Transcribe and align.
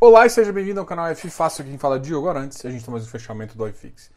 Olá 0.00 0.24
e 0.24 0.30
seja 0.30 0.52
bem-vindo 0.52 0.78
ao 0.78 0.86
canal 0.86 1.08
F 1.08 1.28
Fácil, 1.28 1.64
quem 1.64 1.76
fala 1.76 1.96
é 1.96 1.98
Diogo 1.98 2.28
Arantes 2.28 2.62
e 2.62 2.68
a 2.68 2.70
gente 2.70 2.84
tem 2.84 2.92
mais 2.92 3.04
um 3.04 3.08
fechamento 3.08 3.58
do 3.58 3.66
iFix. 3.66 4.12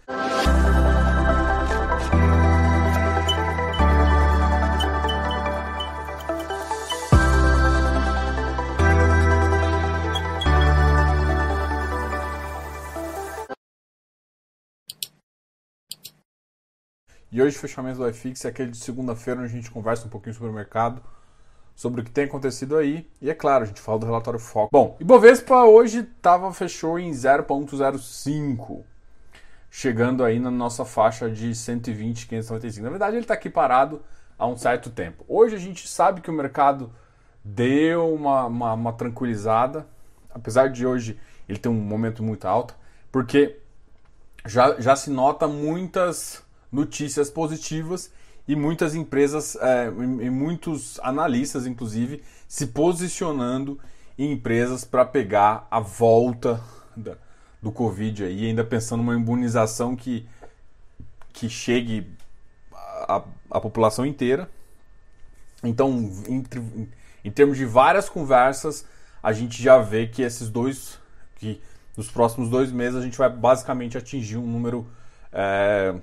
E 17.31 17.41
hoje 17.41 17.57
o 17.57 17.59
fechamento 17.59 17.97
do 17.97 18.07
iFix 18.07 18.45
é 18.45 18.49
aquele 18.49 18.69
de 18.69 18.77
segunda-feira 18.77 19.39
onde 19.39 19.49
a 19.49 19.55
gente 19.55 19.71
conversa 19.71 20.05
um 20.05 20.09
pouquinho 20.09 20.35
sobre 20.35 20.51
o 20.51 20.53
mercado, 20.53 21.01
sobre 21.81 22.01
o 22.01 22.03
que 22.03 22.11
tem 22.11 22.25
acontecido 22.25 22.77
aí. 22.77 23.09
E 23.19 23.27
é 23.27 23.33
claro, 23.33 23.63
a 23.63 23.67
gente 23.67 23.81
fala 23.81 23.97
do 23.97 24.05
relatório 24.05 24.39
Foco. 24.39 24.69
Bom, 24.71 24.95
Ibovespa 24.99 25.63
hoje 25.63 26.03
tava, 26.21 26.53
fechou 26.53 26.99
em 26.99 27.09
0,05, 27.09 28.83
chegando 29.67 30.23
aí 30.23 30.39
na 30.39 30.51
nossa 30.51 30.85
faixa 30.85 31.27
de 31.27 31.55
120, 31.55 32.27
595. 32.27 32.83
Na 32.83 32.89
verdade, 32.91 33.15
ele 33.15 33.23
está 33.23 33.33
aqui 33.33 33.49
parado 33.49 33.99
há 34.37 34.45
um 34.45 34.55
certo 34.55 34.91
tempo. 34.91 35.25
Hoje 35.27 35.55
a 35.55 35.57
gente 35.57 35.87
sabe 35.87 36.21
que 36.21 36.29
o 36.29 36.33
mercado 36.33 36.93
deu 37.43 38.13
uma, 38.13 38.45
uma, 38.45 38.73
uma 38.73 38.93
tranquilizada, 38.93 39.87
apesar 40.29 40.69
de 40.69 40.85
hoje 40.85 41.19
ele 41.49 41.57
ter 41.57 41.69
um 41.69 41.73
momento 41.73 42.21
muito 42.21 42.47
alto, 42.47 42.75
porque 43.11 43.57
já, 44.45 44.79
já 44.79 44.95
se 44.95 45.09
nota 45.09 45.47
muitas 45.47 46.43
notícias 46.71 47.31
positivas 47.31 48.13
e 48.47 48.55
muitas 48.55 48.95
empresas 48.95 49.55
é, 49.55 49.87
e 49.87 50.29
muitos 50.29 50.99
analistas, 51.01 51.65
inclusive, 51.65 52.23
se 52.47 52.67
posicionando 52.67 53.79
em 54.17 54.31
empresas 54.31 54.83
para 54.83 55.05
pegar 55.05 55.67
a 55.69 55.79
volta 55.79 56.61
da, 56.95 57.15
do 57.61 57.71
Covid 57.71 58.23
aí, 58.23 58.47
ainda 58.47 58.63
pensando 58.63 59.03
numa 59.03 59.15
imunização 59.15 59.95
que, 59.95 60.27
que 61.31 61.47
chegue 61.47 62.07
a, 63.07 63.23
a 63.49 63.61
população 63.61 64.05
inteira. 64.05 64.49
Então, 65.63 65.91
em, 66.27 66.43
em 67.23 67.31
termos 67.31 67.57
de 67.57 67.65
várias 67.65 68.09
conversas, 68.09 68.85
a 69.21 69.31
gente 69.31 69.61
já 69.61 69.77
vê 69.77 70.07
que 70.07 70.21
esses 70.21 70.49
dois, 70.49 70.99
que 71.35 71.61
nos 71.95 72.09
próximos 72.09 72.49
dois 72.49 72.71
meses 72.71 72.95
a 72.95 73.01
gente 73.01 73.17
vai 73.17 73.29
basicamente 73.29 73.97
atingir 73.97 74.37
um 74.37 74.47
número 74.47 74.87
é, 75.31 75.93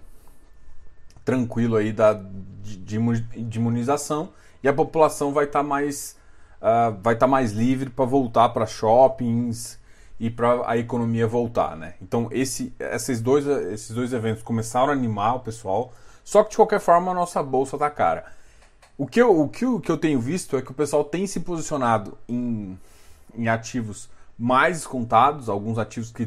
tranquilo 1.29 1.77
aí 1.77 1.93
da, 1.93 2.15
de, 2.63 2.79
de 2.79 3.59
imunização 3.59 4.31
e 4.63 4.69
a 4.69 4.73
população 4.73 5.31
vai 5.31 5.45
estar 5.45 5.59
tá 5.59 5.63
mais 5.63 6.17
uh, 6.63 6.97
vai 7.03 7.17
tá 7.17 7.27
mais 7.27 7.53
livre 7.53 7.91
para 7.91 8.07
voltar 8.07 8.49
para 8.49 8.65
shoppings 8.65 9.79
e 10.19 10.31
para 10.31 10.67
a 10.67 10.79
economia 10.79 11.27
voltar, 11.27 11.77
né? 11.77 11.97
Então 12.01 12.29
esse, 12.31 12.73
esses 12.81 13.21
dois 13.21 13.47
esses 13.47 13.95
dois 13.95 14.15
eventos 14.15 14.43
começaram 14.43 14.89
a 14.89 14.93
animar 14.93 15.37
o 15.37 15.41
pessoal, 15.41 15.93
só 16.25 16.43
que 16.43 16.53
de 16.53 16.57
qualquer 16.57 16.81
forma 16.81 17.11
a 17.11 17.15
nossa 17.15 17.43
bolsa 17.43 17.77
tá 17.77 17.91
cara. 17.91 18.25
O 18.97 19.07
que 19.07 19.21
eu, 19.21 19.39
o 19.39 19.51
que 19.51 19.67
o 19.67 19.79
que 19.81 19.93
eu 19.93 19.99
tenho 19.99 20.19
visto 20.19 20.57
é 20.57 20.63
que 20.63 20.71
o 20.71 20.75
pessoal 20.75 21.05
tem 21.05 21.27
se 21.27 21.41
posicionado 21.41 22.17
em, 22.27 22.79
em 23.35 23.49
ativos 23.49 24.09
mais 24.39 24.79
descontados, 24.79 25.51
alguns 25.51 25.77
ativos 25.77 26.11
que, 26.11 26.25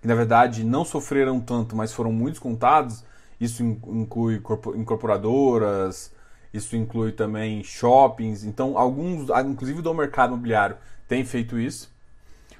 que 0.00 0.08
na 0.08 0.14
verdade 0.14 0.64
não 0.64 0.86
sofreram 0.86 1.38
tanto, 1.38 1.76
mas 1.76 1.92
foram 1.92 2.10
muito 2.10 2.36
descontados, 2.36 3.04
isso 3.42 3.62
inclui 3.62 4.40
incorporadoras, 4.76 6.12
isso 6.54 6.76
inclui 6.76 7.10
também 7.10 7.64
shoppings. 7.64 8.44
Então, 8.44 8.78
alguns, 8.78 9.28
inclusive 9.44 9.82
do 9.82 9.92
mercado 9.92 10.30
imobiliário, 10.30 10.76
têm 11.08 11.24
feito 11.24 11.58
isso. 11.58 11.90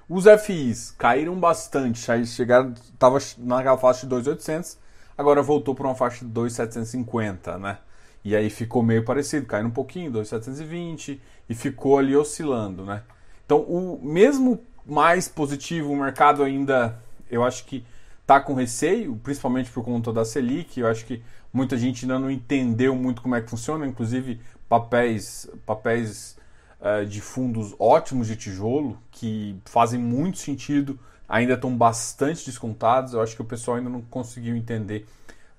Os 0.08 0.24
FIs 0.44 0.90
caíram 0.98 1.38
bastante, 1.38 2.00
chegaram, 2.26 2.72
estava 2.72 3.18
naquela 3.38 3.78
faixa 3.78 4.06
de 4.06 4.14
2.800, 4.14 4.76
agora 5.16 5.40
voltou 5.40 5.74
para 5.74 5.86
uma 5.86 5.94
faixa 5.94 6.24
de 6.24 6.32
2.750, 6.32 7.58
né? 7.58 7.78
E 8.24 8.34
aí 8.34 8.50
ficou 8.50 8.82
meio 8.82 9.04
parecido, 9.04 9.46
caindo 9.46 9.68
um 9.68 9.72
pouquinho, 9.72 10.10
2.720 10.12 11.20
e 11.48 11.54
ficou 11.54 11.98
ali 11.98 12.16
oscilando, 12.16 12.84
né? 12.84 13.02
Então, 13.46 13.60
o 13.60 14.00
mesmo 14.02 14.60
mais 14.84 15.28
positivo, 15.28 15.92
o 15.92 15.96
mercado 15.96 16.42
ainda, 16.42 17.00
eu 17.30 17.44
acho 17.44 17.64
que 17.64 17.84
está 18.22 18.40
com 18.40 18.54
receio, 18.54 19.14
principalmente 19.16 19.70
por 19.70 19.84
conta 19.84 20.12
da 20.12 20.24
Selic. 20.24 20.80
Eu 20.80 20.88
acho 20.88 21.04
que 21.04 21.22
muita 21.52 21.76
gente 21.76 22.04
ainda 22.04 22.18
não 22.18 22.30
entendeu 22.30 22.94
muito 22.96 23.20
como 23.20 23.34
é 23.34 23.42
que 23.42 23.50
funciona, 23.50 23.86
inclusive 23.86 24.40
papéis, 24.68 25.48
papéis 25.66 26.38
uh, 26.80 27.04
de 27.04 27.20
fundos 27.20 27.74
ótimos 27.78 28.26
de 28.26 28.36
tijolo 28.36 28.98
que 29.10 29.56
fazem 29.66 30.00
muito 30.00 30.38
sentido, 30.38 30.98
ainda 31.28 31.54
estão 31.54 31.76
bastante 31.76 32.46
descontados. 32.46 33.12
Eu 33.12 33.20
acho 33.20 33.36
que 33.36 33.42
o 33.42 33.44
pessoal 33.44 33.76
ainda 33.76 33.90
não 33.90 34.00
conseguiu 34.00 34.56
entender 34.56 35.06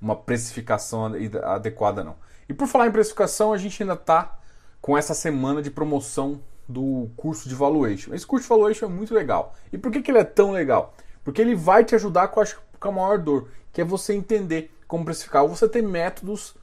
uma 0.01 0.15
precificação 0.15 1.05
adequada 1.43 2.03
não. 2.03 2.15
E 2.49 2.53
por 2.53 2.67
falar 2.67 2.87
em 2.87 2.91
precificação, 2.91 3.53
a 3.53 3.57
gente 3.57 3.81
ainda 3.81 3.93
está 3.93 4.37
com 4.81 4.97
essa 4.97 5.13
semana 5.13 5.61
de 5.61 5.71
promoção 5.71 6.41
do 6.67 7.09
curso 7.15 7.47
de 7.47 7.55
valuation. 7.55 8.13
Esse 8.13 8.27
curso 8.27 8.43
de 8.43 8.49
valuation 8.49 8.85
é 8.85 8.89
muito 8.89 9.13
legal. 9.13 9.55
E 9.71 9.77
por 9.77 9.91
que, 9.91 10.01
que 10.01 10.11
ele 10.11 10.17
é 10.17 10.23
tão 10.23 10.51
legal? 10.51 10.93
Porque 11.23 11.41
ele 11.41 11.55
vai 11.55 11.83
te 11.83 11.95
ajudar 11.95 12.27
com, 12.29 12.41
com 12.79 12.87
a 12.87 12.91
maior 12.91 13.17
dor, 13.17 13.49
que 13.71 13.81
é 13.81 13.83
você 13.83 14.13
entender 14.13 14.73
como 14.87 15.05
precificar. 15.05 15.43
Ou 15.43 15.49
você 15.49 15.67
tem 15.67 15.81
métodos, 15.81 16.55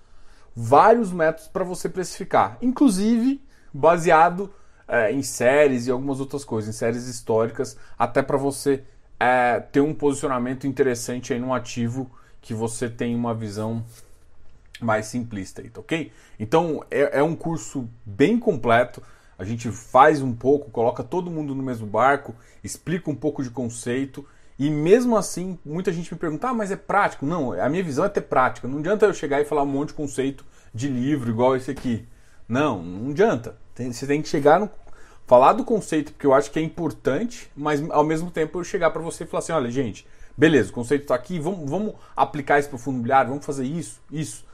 vários 0.55 1.13
métodos 1.13 1.49
para 1.49 1.65
você 1.65 1.89
precificar, 1.89 2.59
inclusive 2.61 3.43
baseado 3.73 4.53
é, 4.87 5.13
em 5.13 5.23
séries 5.23 5.87
e 5.87 5.91
algumas 5.91 6.21
outras 6.21 6.45
coisas, 6.45 6.75
em 6.75 6.77
séries 6.77 7.07
históricas, 7.07 7.77
até 7.99 8.23
para 8.23 8.37
você 8.37 8.83
é, 9.19 9.61
ter 9.61 9.81
um 9.81 9.95
posicionamento 9.95 10.67
interessante 10.67 11.33
aí 11.33 11.39
num 11.39 11.55
ativo 11.55 12.11
que 12.41 12.53
você 12.55 12.89
tem 12.89 13.15
uma 13.15 13.35
visão 13.35 13.85
mais 14.81 15.07
simplista, 15.07 15.61
aí, 15.61 15.69
tá 15.69 15.81
ok? 15.81 16.11
Então 16.39 16.85
é, 16.91 17.19
é 17.19 17.23
um 17.23 17.37
curso 17.37 17.89
bem 18.05 18.39
completo. 18.39 19.03
A 19.39 19.45
gente 19.45 19.71
faz 19.71 20.21
um 20.23 20.35
pouco, 20.35 20.71
coloca 20.71 21.05
todo 21.05 21.31
mundo 21.31 21.55
no 21.55 21.63
mesmo 21.63 21.87
barco, 21.87 22.35
explica 22.65 23.11
um 23.11 23.15
pouco 23.15 23.43
de 23.43 23.51
conceito 23.51 24.27
e 24.61 24.69
mesmo 24.69 25.17
assim, 25.17 25.59
muita 25.65 25.91
gente 25.91 26.13
me 26.13 26.21
pergunta, 26.21 26.51
ah, 26.51 26.53
mas 26.53 26.71
é 26.71 26.77
prático? 26.77 27.25
Não, 27.25 27.55
a 27.55 27.67
minha 27.71 27.83
visão 27.83 28.05
é 28.05 28.11
ter 28.11 28.21
prática. 28.21 28.69
Não 28.69 28.81
adianta 28.81 29.07
eu 29.07 29.15
chegar 29.15 29.41
e 29.41 29.45
falar 29.47 29.63
um 29.63 29.67
monte 29.67 29.89
de 29.89 29.95
conceito 29.95 30.45
de 30.75 30.87
livro 30.87 31.31
igual 31.31 31.57
esse 31.57 31.71
aqui. 31.71 32.07
Não, 32.47 32.83
não 32.83 33.11
adianta. 33.11 33.57
Você 33.75 34.07
tem 34.07 34.21
que 34.21 34.29
chegar 34.29 34.61
no. 34.61 34.69
Falar 35.27 35.55
do 35.55 35.65
conceito, 35.65 36.13
porque 36.13 36.27
eu 36.27 36.35
acho 36.35 36.51
que 36.51 36.59
é 36.59 36.63
importante, 36.63 37.51
mas 37.57 37.83
ao 37.89 38.05
mesmo 38.05 38.31
tempo 38.31 38.59
eu 38.59 38.65
chegar 38.65 38.91
para 38.91 39.01
você 39.01 39.25
e 39.25 39.27
falar 39.27 39.39
assim: 39.39 39.53
olha, 39.53 39.71
gente, 39.71 40.07
beleza, 40.37 40.69
o 40.69 40.75
conceito 40.75 41.03
está 41.03 41.15
aqui, 41.15 41.39
vamos, 41.39 41.71
vamos 41.71 41.95
aplicar 42.15 42.59
isso 42.59 42.69
para 42.69 42.77
o 42.77 42.79
fundo 42.79 42.97
imobiliário, 42.97 43.31
vamos 43.31 43.47
fazer 43.47 43.65
isso, 43.65 43.99
isso 44.13 44.45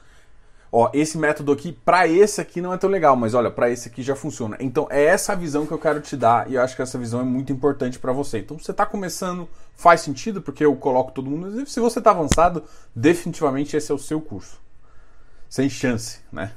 ó, 0.71 0.91
esse 0.93 1.16
método 1.16 1.53
aqui, 1.53 1.72
para 1.72 2.06
esse 2.06 2.41
aqui 2.41 2.60
não 2.60 2.72
é 2.72 2.78
tão 2.78 2.91
legal, 2.91 3.16
mas 3.16 3.34
olha, 3.34 3.50
para 3.50 3.71
esse 3.71 3.88
aqui 3.88 4.03
já 4.03 4.15
funciona. 4.15 4.56
Então 4.60 4.87
é 4.91 5.04
essa 5.04 5.34
visão 5.34 5.66
que 5.66 5.72
eu 5.72 5.78
quero 5.78 6.00
te 6.00 6.16
dar 6.16 6.50
e 6.50 6.54
eu 6.54 6.62
acho 6.62 6.77
que 6.77 6.82
essa 6.82 6.99
visão 6.99 7.21
é 7.21 7.25
muito 7.25 7.53
importante 7.53 7.99
para 7.99 8.12
você. 8.12 8.38
Então 8.38 8.59
você 8.59 8.71
está 8.71 8.84
começando, 8.84 9.49
faz 9.75 10.00
sentido 10.00 10.43
porque 10.43 10.65
eu 10.65 10.75
coloco 10.76 11.12
todo 11.12 11.31
mundo. 11.31 11.66
Se 11.66 11.81
você 11.81 11.99
está 11.99 12.10
avançado, 12.10 12.65
definitivamente 12.94 13.76
esse 13.76 13.91
é 13.91 13.94
o 13.94 13.99
seu 13.99 14.21
curso. 14.21 14.60
Sem 15.49 15.69
chance, 15.69 16.19
né? 16.32 16.53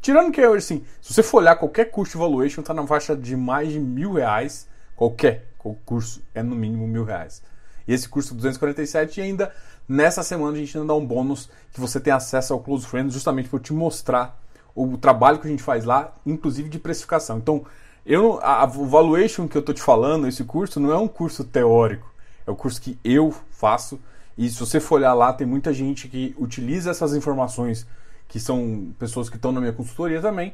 Tirando 0.00 0.30
que 0.30 0.40
assim, 0.40 0.84
se 1.00 1.12
você 1.12 1.22
for 1.22 1.38
olhar 1.38 1.56
qualquer 1.56 1.86
curso 1.86 2.12
de 2.12 2.18
valuation, 2.18 2.60
está 2.60 2.72
na 2.72 2.86
faixa 2.86 3.16
de 3.16 3.36
mais 3.36 3.70
de 3.70 3.80
mil 3.80 4.12
reais. 4.12 4.68
Qualquer 4.94 5.46
curso 5.84 6.22
é 6.34 6.42
no 6.42 6.54
mínimo 6.54 6.86
mil 6.86 7.04
reais. 7.04 7.42
E 7.86 7.92
esse 7.92 8.08
curso 8.08 8.34
247 8.34 9.20
ainda 9.20 9.52
Nessa 9.88 10.22
semana 10.22 10.56
a 10.56 10.58
gente 10.58 10.76
ainda 10.76 10.88
dá 10.88 10.94
um 10.94 11.04
bônus 11.04 11.48
que 11.72 11.80
você 11.80 12.00
tem 12.00 12.12
acesso 12.12 12.52
ao 12.52 12.60
Close 12.60 12.86
Friends 12.86 13.12
justamente 13.12 13.48
para 13.48 13.60
te 13.60 13.72
mostrar 13.72 14.40
o 14.74 14.98
trabalho 14.98 15.38
que 15.38 15.46
a 15.46 15.50
gente 15.50 15.62
faz 15.62 15.84
lá, 15.84 16.12
inclusive 16.24 16.68
de 16.68 16.78
precificação. 16.78 17.38
Então, 17.38 17.64
eu 18.04 18.38
a, 18.42 18.62
a 18.62 18.66
valuation 18.66 19.48
que 19.48 19.56
eu 19.56 19.60
estou 19.60 19.74
te 19.74 19.80
falando, 19.80 20.26
esse 20.26 20.44
curso 20.44 20.78
não 20.78 20.92
é 20.92 20.98
um 20.98 21.08
curso 21.08 21.44
teórico, 21.44 22.12
é 22.46 22.50
o 22.50 22.56
curso 22.56 22.80
que 22.80 22.98
eu 23.02 23.34
faço. 23.50 23.98
E 24.36 24.50
se 24.50 24.60
você 24.60 24.78
for 24.78 24.96
olhar 24.96 25.14
lá, 25.14 25.32
tem 25.32 25.46
muita 25.46 25.72
gente 25.72 26.08
que 26.08 26.34
utiliza 26.38 26.90
essas 26.90 27.14
informações, 27.14 27.86
que 28.28 28.38
são 28.38 28.92
pessoas 28.98 29.30
que 29.30 29.36
estão 29.36 29.50
na 29.50 29.60
minha 29.60 29.72
consultoria 29.72 30.20
também, 30.20 30.52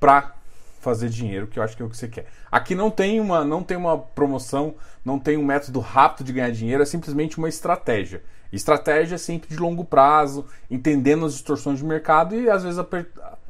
para 0.00 0.34
fazer 0.80 1.08
dinheiro, 1.08 1.46
que 1.46 1.58
eu 1.58 1.62
acho 1.62 1.76
que 1.76 1.82
é 1.82 1.86
o 1.86 1.88
que 1.88 1.96
você 1.96 2.08
quer. 2.08 2.26
Aqui 2.50 2.74
não 2.74 2.90
tem 2.90 3.20
uma, 3.20 3.44
não 3.44 3.62
tem 3.62 3.76
uma 3.76 3.96
promoção, 3.96 4.74
não 5.04 5.18
tem 5.18 5.36
um 5.36 5.44
método 5.44 5.78
rápido 5.78 6.26
de 6.26 6.32
ganhar 6.32 6.50
dinheiro, 6.50 6.82
é 6.82 6.86
simplesmente 6.86 7.38
uma 7.38 7.48
estratégia. 7.48 8.22
Estratégia 8.52 9.16
sempre 9.16 9.48
de 9.48 9.56
longo 9.56 9.84
prazo, 9.84 10.44
entendendo 10.70 11.24
as 11.24 11.32
distorções 11.32 11.78
de 11.78 11.84
mercado 11.84 12.34
e 12.34 12.50
às 12.50 12.62
vezes 12.62 12.78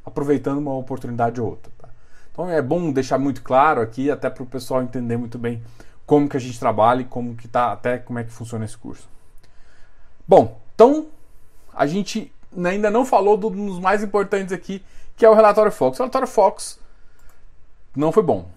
aproveitando 0.05 0.59
uma 0.59 0.77
oportunidade 0.77 1.41
ou 1.41 1.51
outra. 1.51 1.73
Tá? 1.77 1.89
Então 2.31 2.49
é 2.49 2.63
bom 2.63 2.93
deixar 2.93 3.19
muito 3.19 3.43
claro 3.43 3.81
aqui, 3.81 4.11
até 4.11 4.31
para 4.31 4.43
o 4.43 4.47
pessoal 4.47 4.83
entender 4.83 5.17
muito 5.17 5.39
bem 5.39 5.63
como 6.07 6.29
que 6.29 6.37
a 6.37 6.41
gente 6.41 6.59
trabalha 6.59 7.03
e 7.03 7.05
como 7.05 7.35
que 7.35 7.49
tá, 7.49 7.73
até 7.73 7.99
como 7.99 8.19
é 8.19 8.25
que 8.25 8.31
funciona 8.31 8.65
esse 8.65 8.77
curso. 8.77 9.09
Bom, 10.27 10.61
então 10.75 11.09
a 11.75 11.87
gente 11.87 12.33
ainda 12.65 12.91
não 12.91 13.05
falou 13.05 13.37
dos 13.37 13.79
mais 13.79 14.03
importantes 14.03 14.53
aqui, 14.53 14.85
que 15.17 15.25
é 15.25 15.31
o 15.31 15.35
relatório 15.35 15.73
Fox. 15.73 15.99
O 15.99 16.03
relatório 16.03 16.29
Fox 16.29 16.79
não 17.95 18.13
foi 18.13 18.23
bom. 18.23 18.49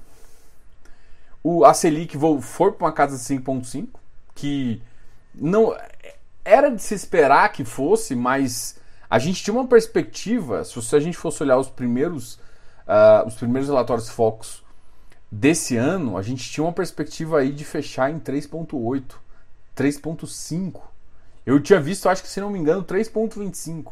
o, 1.44 1.66
a 1.66 1.74
Selic 1.74 2.18
foi 2.42 2.72
para 2.72 2.86
uma 2.86 2.92
casa 2.92 3.18
de 3.18 3.24
5,5, 3.24 3.88
que 4.34 4.82
não 5.34 5.76
era 6.46 6.70
de 6.70 6.82
se 6.82 6.94
esperar 6.94 7.52
que 7.52 7.66
fosse, 7.66 8.16
mas 8.16 8.80
a 9.10 9.18
gente 9.18 9.44
tinha 9.44 9.54
uma 9.54 9.68
perspectiva, 9.68 10.64
se 10.64 10.96
a 10.96 11.00
gente 11.00 11.18
fosse 11.18 11.42
olhar 11.42 11.58
os 11.58 11.70
primeiros, 11.70 12.36
uh, 12.88 13.26
os 13.26 13.34
primeiros 13.34 13.68
relatórios 13.68 14.10
focos 14.10 14.64
desse 15.32 15.76
ano, 15.76 16.18
a 16.18 16.22
gente 16.22 16.50
tinha 16.50 16.64
uma 16.64 16.72
perspectiva 16.72 17.40
aí 17.40 17.52
de 17.52 17.66
fechar 17.66 18.12
em 18.12 18.20
3,8, 18.20 19.16
3,5. 19.76 20.82
Eu 21.46 21.60
tinha 21.60 21.80
visto, 21.80 22.08
acho 22.08 22.22
que 22.22 22.30
se 22.30 22.40
não 22.40 22.50
me 22.50 22.60
engano, 22.60 22.84
3,25. 22.84 23.92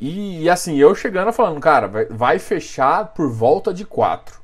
E, 0.00 0.42
e, 0.42 0.50
assim, 0.50 0.76
eu 0.76 0.94
chegando 0.94 1.32
falando, 1.32 1.60
cara, 1.60 1.88
vai, 1.88 2.04
vai 2.06 2.38
fechar 2.38 3.06
por 3.06 3.30
volta 3.30 3.74
de 3.74 3.84
4. 3.84 4.38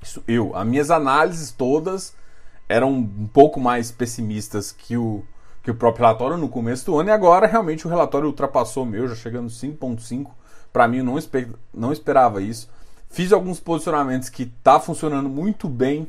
Isso 0.00 0.22
eu. 0.28 0.54
As 0.54 0.66
minhas 0.66 0.90
análises 0.90 1.50
todas 1.50 2.14
eram 2.68 2.92
um 2.92 3.26
pouco 3.26 3.58
mais 3.58 3.90
pessimistas 3.90 4.70
que 4.70 4.96
o, 4.96 5.24
que 5.66 5.70
o 5.72 5.74
próprio 5.74 6.06
relatório 6.06 6.36
no 6.36 6.48
começo 6.48 6.86
do 6.86 6.96
ano, 6.96 7.08
e 7.08 7.12
agora 7.12 7.44
realmente 7.44 7.88
o 7.88 7.90
relatório 7.90 8.28
ultrapassou 8.28 8.84
o 8.84 8.86
meu, 8.86 9.08
já 9.08 9.16
chegando 9.16 9.50
5.5. 9.50 10.30
Para 10.72 10.86
mim, 10.86 10.98
eu 10.98 11.04
não, 11.04 11.18
esper, 11.18 11.48
não 11.74 11.92
esperava 11.92 12.40
isso. 12.40 12.70
Fiz 13.10 13.32
alguns 13.32 13.58
posicionamentos 13.58 14.28
que 14.28 14.46
tá 14.46 14.78
funcionando 14.78 15.28
muito 15.28 15.68
bem 15.68 16.06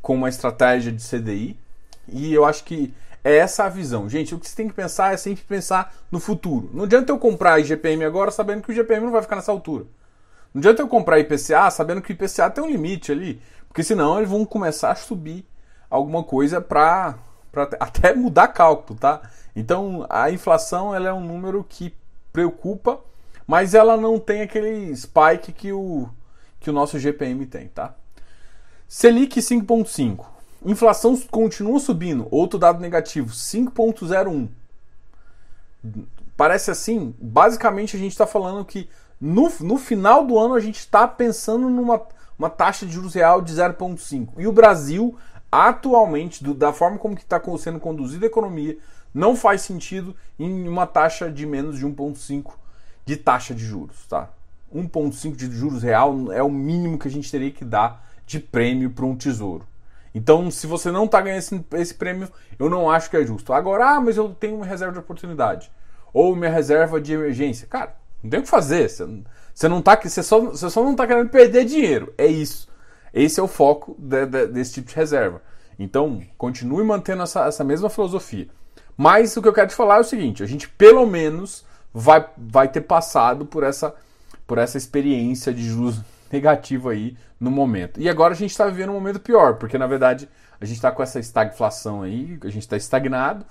com 0.00 0.14
uma 0.14 0.28
estratégia 0.28 0.92
de 0.92 1.02
CDI, 1.02 1.58
e 2.06 2.32
eu 2.32 2.44
acho 2.44 2.62
que 2.62 2.94
é 3.24 3.38
essa 3.38 3.64
a 3.64 3.68
visão. 3.68 4.08
Gente, 4.08 4.36
o 4.36 4.38
que 4.38 4.48
você 4.48 4.54
tem 4.54 4.68
que 4.68 4.74
pensar 4.74 5.12
é 5.12 5.16
sempre 5.16 5.42
pensar 5.42 5.92
no 6.08 6.20
futuro. 6.20 6.70
Não 6.72 6.84
adianta 6.84 7.10
eu 7.10 7.18
comprar 7.18 7.58
IGPM 7.58 8.04
agora 8.04 8.30
sabendo 8.30 8.62
que 8.62 8.70
o 8.70 8.72
IGPM 8.72 9.06
não 9.06 9.12
vai 9.12 9.22
ficar 9.22 9.34
nessa 9.34 9.50
altura. 9.50 9.84
Não 10.54 10.60
adianta 10.60 10.80
eu 10.80 10.86
comprar 10.86 11.18
IPCA 11.18 11.68
sabendo 11.72 12.00
que 12.00 12.12
o 12.12 12.14
IPCA 12.14 12.48
tem 12.50 12.62
um 12.62 12.70
limite 12.70 13.10
ali, 13.10 13.42
porque 13.66 13.82
senão 13.82 14.18
eles 14.18 14.30
vão 14.30 14.44
começar 14.44 14.92
a 14.92 14.94
subir 14.94 15.44
alguma 15.90 16.22
coisa 16.22 16.60
para 16.60 17.18
até 17.80 18.14
mudar 18.14 18.48
cálculo, 18.48 18.98
tá? 18.98 19.22
Então 19.54 20.06
a 20.08 20.30
inflação 20.30 20.94
ela 20.94 21.08
é 21.08 21.12
um 21.12 21.24
número 21.24 21.64
que 21.68 21.94
preocupa, 22.32 23.00
mas 23.46 23.74
ela 23.74 23.96
não 23.96 24.18
tem 24.18 24.42
aquele 24.42 24.94
spike 24.96 25.52
que 25.52 25.72
o, 25.72 26.08
que 26.60 26.70
o 26.70 26.72
nosso 26.72 26.98
GPM 26.98 27.44
tem, 27.46 27.68
tá? 27.68 27.94
Selic 28.88 29.40
5.5. 29.40 30.24
Inflação 30.64 31.18
continua 31.30 31.80
subindo. 31.80 32.28
Outro 32.30 32.58
dado 32.58 32.80
negativo, 32.80 33.30
5.01. 33.30 34.48
Parece 36.36 36.70
assim, 36.70 37.14
basicamente 37.20 37.96
a 37.96 37.98
gente 37.98 38.12
está 38.12 38.26
falando 38.26 38.64
que 38.64 38.88
no, 39.20 39.52
no 39.60 39.78
final 39.78 40.26
do 40.26 40.38
ano, 40.38 40.54
a 40.54 40.60
gente 40.60 40.78
está 40.78 41.06
pensando 41.06 41.68
numa 41.68 42.00
uma 42.38 42.50
taxa 42.50 42.84
de 42.84 42.92
juros 42.92 43.14
real 43.14 43.40
de 43.40 43.52
0,5. 43.54 44.30
E 44.38 44.46
o 44.48 44.52
Brasil, 44.52 45.16
atualmente, 45.52 46.42
do, 46.42 46.54
da 46.54 46.72
forma 46.72 46.96
como 46.96 47.14
está 47.14 47.40
sendo 47.58 47.78
conduzida 47.78 48.24
a 48.24 48.28
economia, 48.28 48.78
não 49.12 49.36
faz 49.36 49.60
sentido 49.60 50.16
em 50.38 50.66
uma 50.66 50.86
taxa 50.86 51.30
de 51.30 51.44
menos 51.44 51.78
de 51.78 51.86
1,5 51.86 52.52
de 53.04 53.16
taxa 53.18 53.54
de 53.54 53.62
juros. 53.62 54.06
Tá? 54.06 54.30
1,5 54.74 55.36
de 55.36 55.50
juros 55.50 55.82
real 55.82 56.32
é 56.32 56.42
o 56.42 56.50
mínimo 56.50 56.98
que 56.98 57.06
a 57.06 57.10
gente 57.10 57.30
teria 57.30 57.50
que 57.50 57.64
dar 57.64 58.08
de 58.26 58.40
prêmio 58.40 58.90
para 58.90 59.04
um 59.04 59.14
tesouro. 59.14 59.66
Então, 60.14 60.50
se 60.50 60.66
você 60.66 60.90
não 60.90 61.04
está 61.04 61.20
ganhando 61.20 61.38
esse, 61.38 61.64
esse, 61.72 61.94
prêmio, 61.94 62.30
eu 62.58 62.68
não 62.68 62.90
acho 62.90 63.10
que 63.10 63.16
é 63.16 63.24
justo. 63.24 63.52
Agora, 63.52 63.96
ah, 63.96 64.00
mas 64.00 64.16
eu 64.16 64.30
tenho 64.30 64.56
uma 64.56 64.66
reserva 64.66 64.92
de 64.92 64.98
oportunidade. 64.98 65.70
Ou 66.12 66.36
minha 66.36 66.50
reserva 66.50 67.00
de 67.00 67.14
emergência. 67.14 67.66
Cara, 67.66 67.96
não 68.22 68.30
tem 68.30 68.40
o 68.40 68.42
que 68.42 68.48
fazer. 68.48 68.88
Você 68.88 69.68
não 69.68 69.80
tá, 69.80 69.98
você 70.02 70.22
só, 70.22 70.40
você 70.40 70.68
só 70.68 70.82
não 70.82 70.92
está 70.92 71.06
querendo 71.06 71.30
perder 71.30 71.64
dinheiro. 71.64 72.12
É 72.18 72.26
isso. 72.26 72.68
Esse 73.12 73.40
é 73.40 73.42
o 73.42 73.48
foco 73.48 73.94
de, 73.98 74.26
de, 74.26 74.46
desse 74.46 74.74
tipo 74.74 74.88
de 74.88 74.96
reserva. 74.96 75.42
Então, 75.78 76.22
continue 76.38 76.84
mantendo 76.84 77.22
essa, 77.22 77.46
essa 77.46 77.64
mesma 77.64 77.90
filosofia. 77.90 78.48
Mas 78.96 79.36
o 79.36 79.42
que 79.42 79.48
eu 79.48 79.52
quero 79.52 79.68
te 79.68 79.74
falar 79.74 79.96
é 79.96 80.00
o 80.00 80.04
seguinte: 80.04 80.42
a 80.42 80.46
gente 80.46 80.68
pelo 80.68 81.06
menos 81.06 81.64
vai, 81.92 82.24
vai 82.36 82.68
ter 82.68 82.82
passado 82.82 83.46
por 83.46 83.62
essa, 83.62 83.94
por 84.46 84.58
essa 84.58 84.78
experiência 84.78 85.52
de 85.52 85.64
juros 85.64 86.00
negativo 86.30 86.88
aí 86.88 87.16
no 87.38 87.50
momento. 87.50 88.00
E 88.00 88.08
agora 88.08 88.32
a 88.34 88.36
gente 88.36 88.50
está 88.50 88.66
vivendo 88.66 88.90
um 88.90 88.94
momento 88.94 89.20
pior, 89.20 89.56
porque 89.56 89.76
na 89.76 89.86
verdade 89.86 90.28
a 90.60 90.64
gente 90.64 90.76
está 90.76 90.90
com 90.90 91.02
essa 91.02 91.18
estagflação 91.18 92.02
aí, 92.02 92.38
a 92.42 92.48
gente 92.48 92.62
está 92.62 92.76
estagnado, 92.76 93.44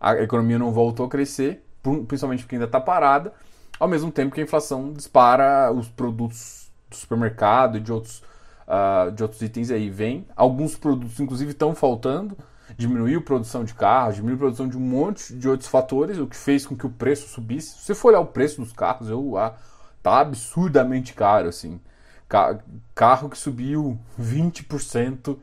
a 0.00 0.14
economia 0.16 0.58
não 0.58 0.70
voltou 0.70 1.06
a 1.06 1.08
crescer, 1.08 1.64
principalmente 2.06 2.42
porque 2.42 2.56
ainda 2.56 2.66
está 2.66 2.80
parada 2.80 3.32
ao 3.78 3.88
mesmo 3.88 4.10
tempo 4.10 4.34
que 4.34 4.40
a 4.40 4.44
inflação 4.44 4.92
dispara 4.92 5.72
os 5.72 5.88
produtos 5.88 6.70
do 6.90 6.96
supermercado 6.96 7.78
e 7.78 7.80
de 7.80 7.92
outros, 7.92 8.22
uh, 8.68 9.10
de 9.10 9.22
outros 9.22 9.40
itens 9.42 9.70
aí. 9.70 9.88
Vem. 9.88 10.26
Alguns 10.36 10.76
produtos, 10.76 11.18
inclusive, 11.18 11.52
estão 11.52 11.74
faltando. 11.74 12.36
Diminuiu 12.76 13.20
a 13.20 13.22
produção 13.22 13.64
de 13.64 13.72
carros, 13.74 14.16
diminuiu 14.16 14.36
a 14.36 14.40
produção 14.40 14.68
de 14.68 14.76
um 14.76 14.80
monte 14.80 15.34
de 15.34 15.48
outros 15.48 15.68
fatores, 15.68 16.18
o 16.18 16.26
que 16.26 16.36
fez 16.36 16.66
com 16.66 16.76
que 16.76 16.86
o 16.86 16.90
preço 16.90 17.26
subisse. 17.28 17.78
Se 17.78 17.86
você 17.86 17.94
for 17.94 18.08
olhar 18.08 18.20
o 18.20 18.26
preço 18.26 18.60
dos 18.60 18.72
carros, 18.72 19.08
eu, 19.08 19.38
ah, 19.38 19.56
tá 20.02 20.20
absurdamente 20.20 21.14
caro, 21.14 21.48
assim. 21.48 21.80
carro 22.94 23.30
que 23.30 23.38
subiu 23.38 23.98
20% 24.20 25.28
uh, 25.30 25.40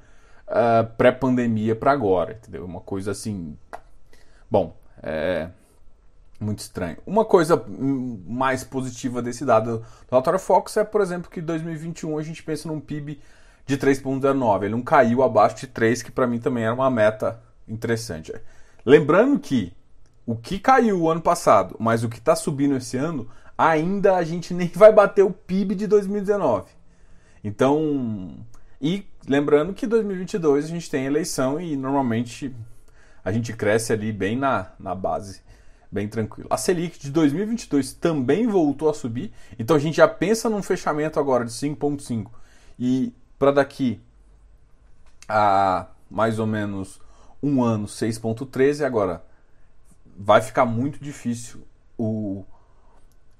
ah, 0.47 0.87
pré-pandemia 0.95 1.75
para 1.75 1.91
agora, 1.91 2.33
entendeu? 2.33 2.63
Uma 2.63 2.79
coisa 2.79 3.09
assim. 3.11 3.57
Bom, 4.49 4.77
é 5.01 5.49
muito 6.39 6.59
estranho. 6.59 6.97
Uma 7.05 7.23
coisa 7.23 7.63
mais 8.27 8.63
positiva 8.63 9.21
desse 9.21 9.45
dado 9.45 9.79
do 9.79 9.85
relatório 10.09 10.39
Fox 10.39 10.77
é, 10.77 10.83
por 10.83 11.01
exemplo, 11.01 11.29
que 11.29 11.39
em 11.39 11.43
2021 11.43 12.17
a 12.17 12.23
gente 12.23 12.43
pensa 12.43 12.67
num 12.67 12.79
PIB 12.79 13.19
de 13.65 13.77
3,09. 13.77 14.63
Ele 14.63 14.75
não 14.75 14.81
caiu 14.81 15.23
abaixo 15.23 15.55
de 15.57 15.67
3, 15.67 16.03
que 16.03 16.11
para 16.11 16.27
mim 16.27 16.39
também 16.39 16.65
era 16.65 16.73
uma 16.73 16.89
meta 16.89 17.41
interessante. 17.67 18.33
Lembrando 18.85 19.39
que 19.39 19.73
o 20.25 20.35
que 20.35 20.59
caiu 20.59 21.01
o 21.01 21.09
ano 21.09 21.21
passado, 21.21 21.75
mas 21.79 22.03
o 22.03 22.09
que 22.09 22.17
está 22.17 22.35
subindo 22.35 22.75
esse 22.75 22.97
ano, 22.97 23.29
ainda 23.57 24.15
a 24.15 24.23
gente 24.23 24.53
nem 24.53 24.67
vai 24.67 24.91
bater 24.91 25.23
o 25.23 25.31
PIB 25.31 25.75
de 25.75 25.87
2019. 25.87 26.69
Então, 27.43 28.35
e 28.81 29.05
lembrando 29.27 29.73
que 29.73 29.87
2022 29.87 30.65
a 30.65 30.67
gente 30.67 30.89
tem 30.89 31.05
eleição 31.05 31.61
e 31.61 31.75
normalmente 31.75 32.55
a 33.23 33.31
gente 33.31 33.53
cresce 33.53 33.93
ali 33.93 34.11
bem 34.11 34.35
na, 34.35 34.71
na 34.79 34.93
base 34.93 35.41
bem 35.91 36.07
tranquilo. 36.07 36.47
A 36.51 36.57
Selic 36.57 36.99
de 36.99 37.11
2022 37.11 37.93
também 37.93 38.47
voltou 38.47 38.89
a 38.89 38.93
subir, 38.93 39.31
então 39.57 39.75
a 39.75 39.79
gente 39.79 39.97
já 39.97 40.07
pensa 40.07 40.49
num 40.49 40.61
fechamento 40.61 41.19
agora 41.19 41.45
de 41.45 41.51
5,5 41.51 42.29
e 42.77 43.13
para 43.37 43.51
daqui 43.51 44.01
a 45.27 45.87
mais 46.09 46.39
ou 46.39 46.47
menos 46.47 46.99
um 47.41 47.63
ano 47.63 47.87
6,13. 47.87 48.85
Agora 48.85 49.23
vai 50.17 50.41
ficar 50.41 50.65
muito 50.65 51.03
difícil 51.03 51.65
o, 51.97 52.45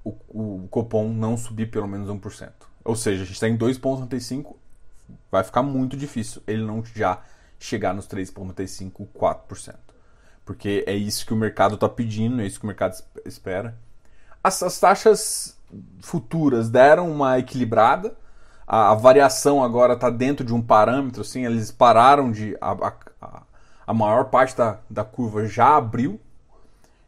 o, 0.04 0.10
o 0.28 0.68
Copom 0.70 1.08
não 1.08 1.36
subir 1.36 1.70
pelo 1.70 1.86
menos 1.86 2.08
1%. 2.08 2.50
Ou 2.84 2.94
seja, 2.94 3.22
a 3.22 3.24
gente 3.24 3.34
está 3.34 3.48
em 3.48 3.56
2,95, 3.56 4.54
vai 5.30 5.42
ficar 5.42 5.62
muito 5.62 5.96
difícil 5.96 6.42
ele 6.46 6.62
não 6.62 6.84
já 6.84 7.22
chegar 7.58 7.94
nos 7.94 8.06
3,95, 8.06 9.08
4% 9.14 9.85
porque 10.46 10.84
é 10.86 10.94
isso 10.94 11.26
que 11.26 11.34
o 11.34 11.36
mercado 11.36 11.74
está 11.74 11.88
pedindo, 11.88 12.40
é 12.40 12.46
isso 12.46 12.60
que 12.60 12.64
o 12.64 12.68
mercado 12.68 12.96
espera. 13.26 13.76
As, 14.42 14.62
as 14.62 14.78
taxas 14.78 15.58
futuras 16.00 16.70
deram 16.70 17.10
uma 17.10 17.36
equilibrada, 17.40 18.16
a, 18.64 18.92
a 18.92 18.94
variação 18.94 19.62
agora 19.62 19.94
está 19.94 20.08
dentro 20.08 20.46
de 20.46 20.54
um 20.54 20.62
parâmetro, 20.62 21.22
assim, 21.22 21.44
eles 21.44 21.72
pararam 21.72 22.30
de. 22.30 22.56
A, 22.60 22.70
a, 23.20 23.42
a 23.88 23.92
maior 23.92 24.26
parte 24.26 24.56
da, 24.56 24.78
da 24.88 25.04
curva 25.04 25.46
já 25.46 25.76
abriu. 25.76 26.20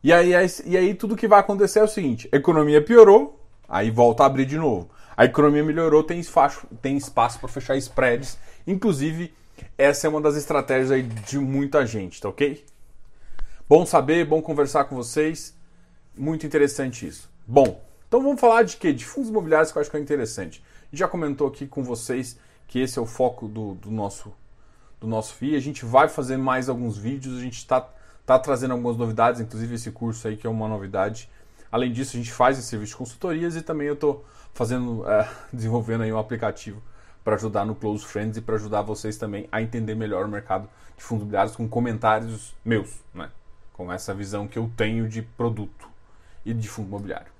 E 0.02 0.12
aí, 0.12 0.32
e 0.64 0.76
aí 0.76 0.94
tudo 0.94 1.16
que 1.16 1.28
vai 1.28 1.38
acontecer 1.38 1.78
é 1.78 1.84
o 1.84 1.88
seguinte: 1.88 2.28
a 2.32 2.36
economia 2.36 2.84
piorou, 2.84 3.40
aí 3.68 3.88
volta 3.88 4.24
a 4.24 4.26
abrir 4.26 4.46
de 4.46 4.58
novo. 4.58 4.90
A 5.16 5.24
economia 5.24 5.62
melhorou, 5.62 6.02
tem 6.02 6.18
espaço, 6.18 6.66
tem 6.82 6.96
espaço 6.96 7.38
para 7.38 7.48
fechar 7.48 7.76
spreads. 7.76 8.36
Inclusive, 8.66 9.32
essa 9.76 10.08
é 10.08 10.10
uma 10.10 10.20
das 10.20 10.36
estratégias 10.36 10.90
aí 10.90 11.02
de 11.02 11.38
muita 11.38 11.86
gente, 11.86 12.20
tá 12.20 12.28
ok? 12.28 12.64
Bom 13.68 13.84
saber, 13.84 14.24
bom 14.24 14.40
conversar 14.40 14.84
com 14.84 14.96
vocês. 14.96 15.54
Muito 16.16 16.46
interessante 16.46 17.06
isso. 17.06 17.28
Bom, 17.46 17.84
então 18.08 18.22
vamos 18.22 18.40
falar 18.40 18.62
de 18.62 18.78
quê? 18.78 18.94
De 18.94 19.04
fundos 19.04 19.28
imobiliários 19.28 19.70
que 19.70 19.76
eu 19.76 19.82
acho 19.82 19.90
que 19.90 19.96
é 19.98 20.00
interessante. 20.00 20.64
Já 20.90 21.06
comentou 21.06 21.46
aqui 21.46 21.66
com 21.66 21.84
vocês 21.84 22.40
que 22.66 22.80
esse 22.80 22.98
é 22.98 23.02
o 23.02 23.04
foco 23.04 23.46
do, 23.46 23.74
do 23.74 23.90
nosso 23.90 24.32
do 24.98 25.06
nosso 25.06 25.34
FII. 25.34 25.54
A 25.54 25.60
gente 25.60 25.84
vai 25.84 26.08
fazer 26.08 26.38
mais 26.38 26.70
alguns 26.70 26.96
vídeos, 26.96 27.36
a 27.36 27.42
gente 27.42 27.58
está 27.58 27.86
tá 28.24 28.38
trazendo 28.38 28.72
algumas 28.72 28.96
novidades, 28.96 29.38
inclusive 29.38 29.74
esse 29.74 29.90
curso 29.90 30.26
aí 30.26 30.38
que 30.38 30.46
é 30.46 30.50
uma 30.50 30.66
novidade. 30.66 31.28
Além 31.70 31.92
disso, 31.92 32.16
a 32.16 32.18
gente 32.18 32.32
faz 32.32 32.58
esse 32.58 32.68
serviço 32.68 32.92
de 32.92 32.96
consultorias 32.96 33.54
e 33.54 33.60
também 33.60 33.86
eu 33.86 33.94
estou 33.94 34.24
fazendo, 34.54 35.06
é, 35.06 35.28
desenvolvendo 35.52 36.04
aí 36.04 36.12
um 36.12 36.18
aplicativo 36.18 36.82
para 37.22 37.34
ajudar 37.34 37.66
no 37.66 37.74
Close 37.74 38.06
Friends 38.06 38.38
e 38.38 38.40
para 38.40 38.54
ajudar 38.54 38.80
vocês 38.80 39.18
também 39.18 39.46
a 39.52 39.60
entender 39.60 39.94
melhor 39.94 40.24
o 40.24 40.28
mercado 40.28 40.70
de 40.96 41.04
fundos 41.04 41.24
imobiliários 41.24 41.54
com 41.54 41.68
comentários 41.68 42.54
meus, 42.64 42.98
né? 43.12 43.28
Com 43.78 43.92
essa 43.92 44.12
visão 44.12 44.48
que 44.48 44.58
eu 44.58 44.68
tenho 44.76 45.08
de 45.08 45.22
produto 45.22 45.88
e 46.44 46.52
de 46.52 46.68
fundo 46.68 46.88
imobiliário. 46.88 47.30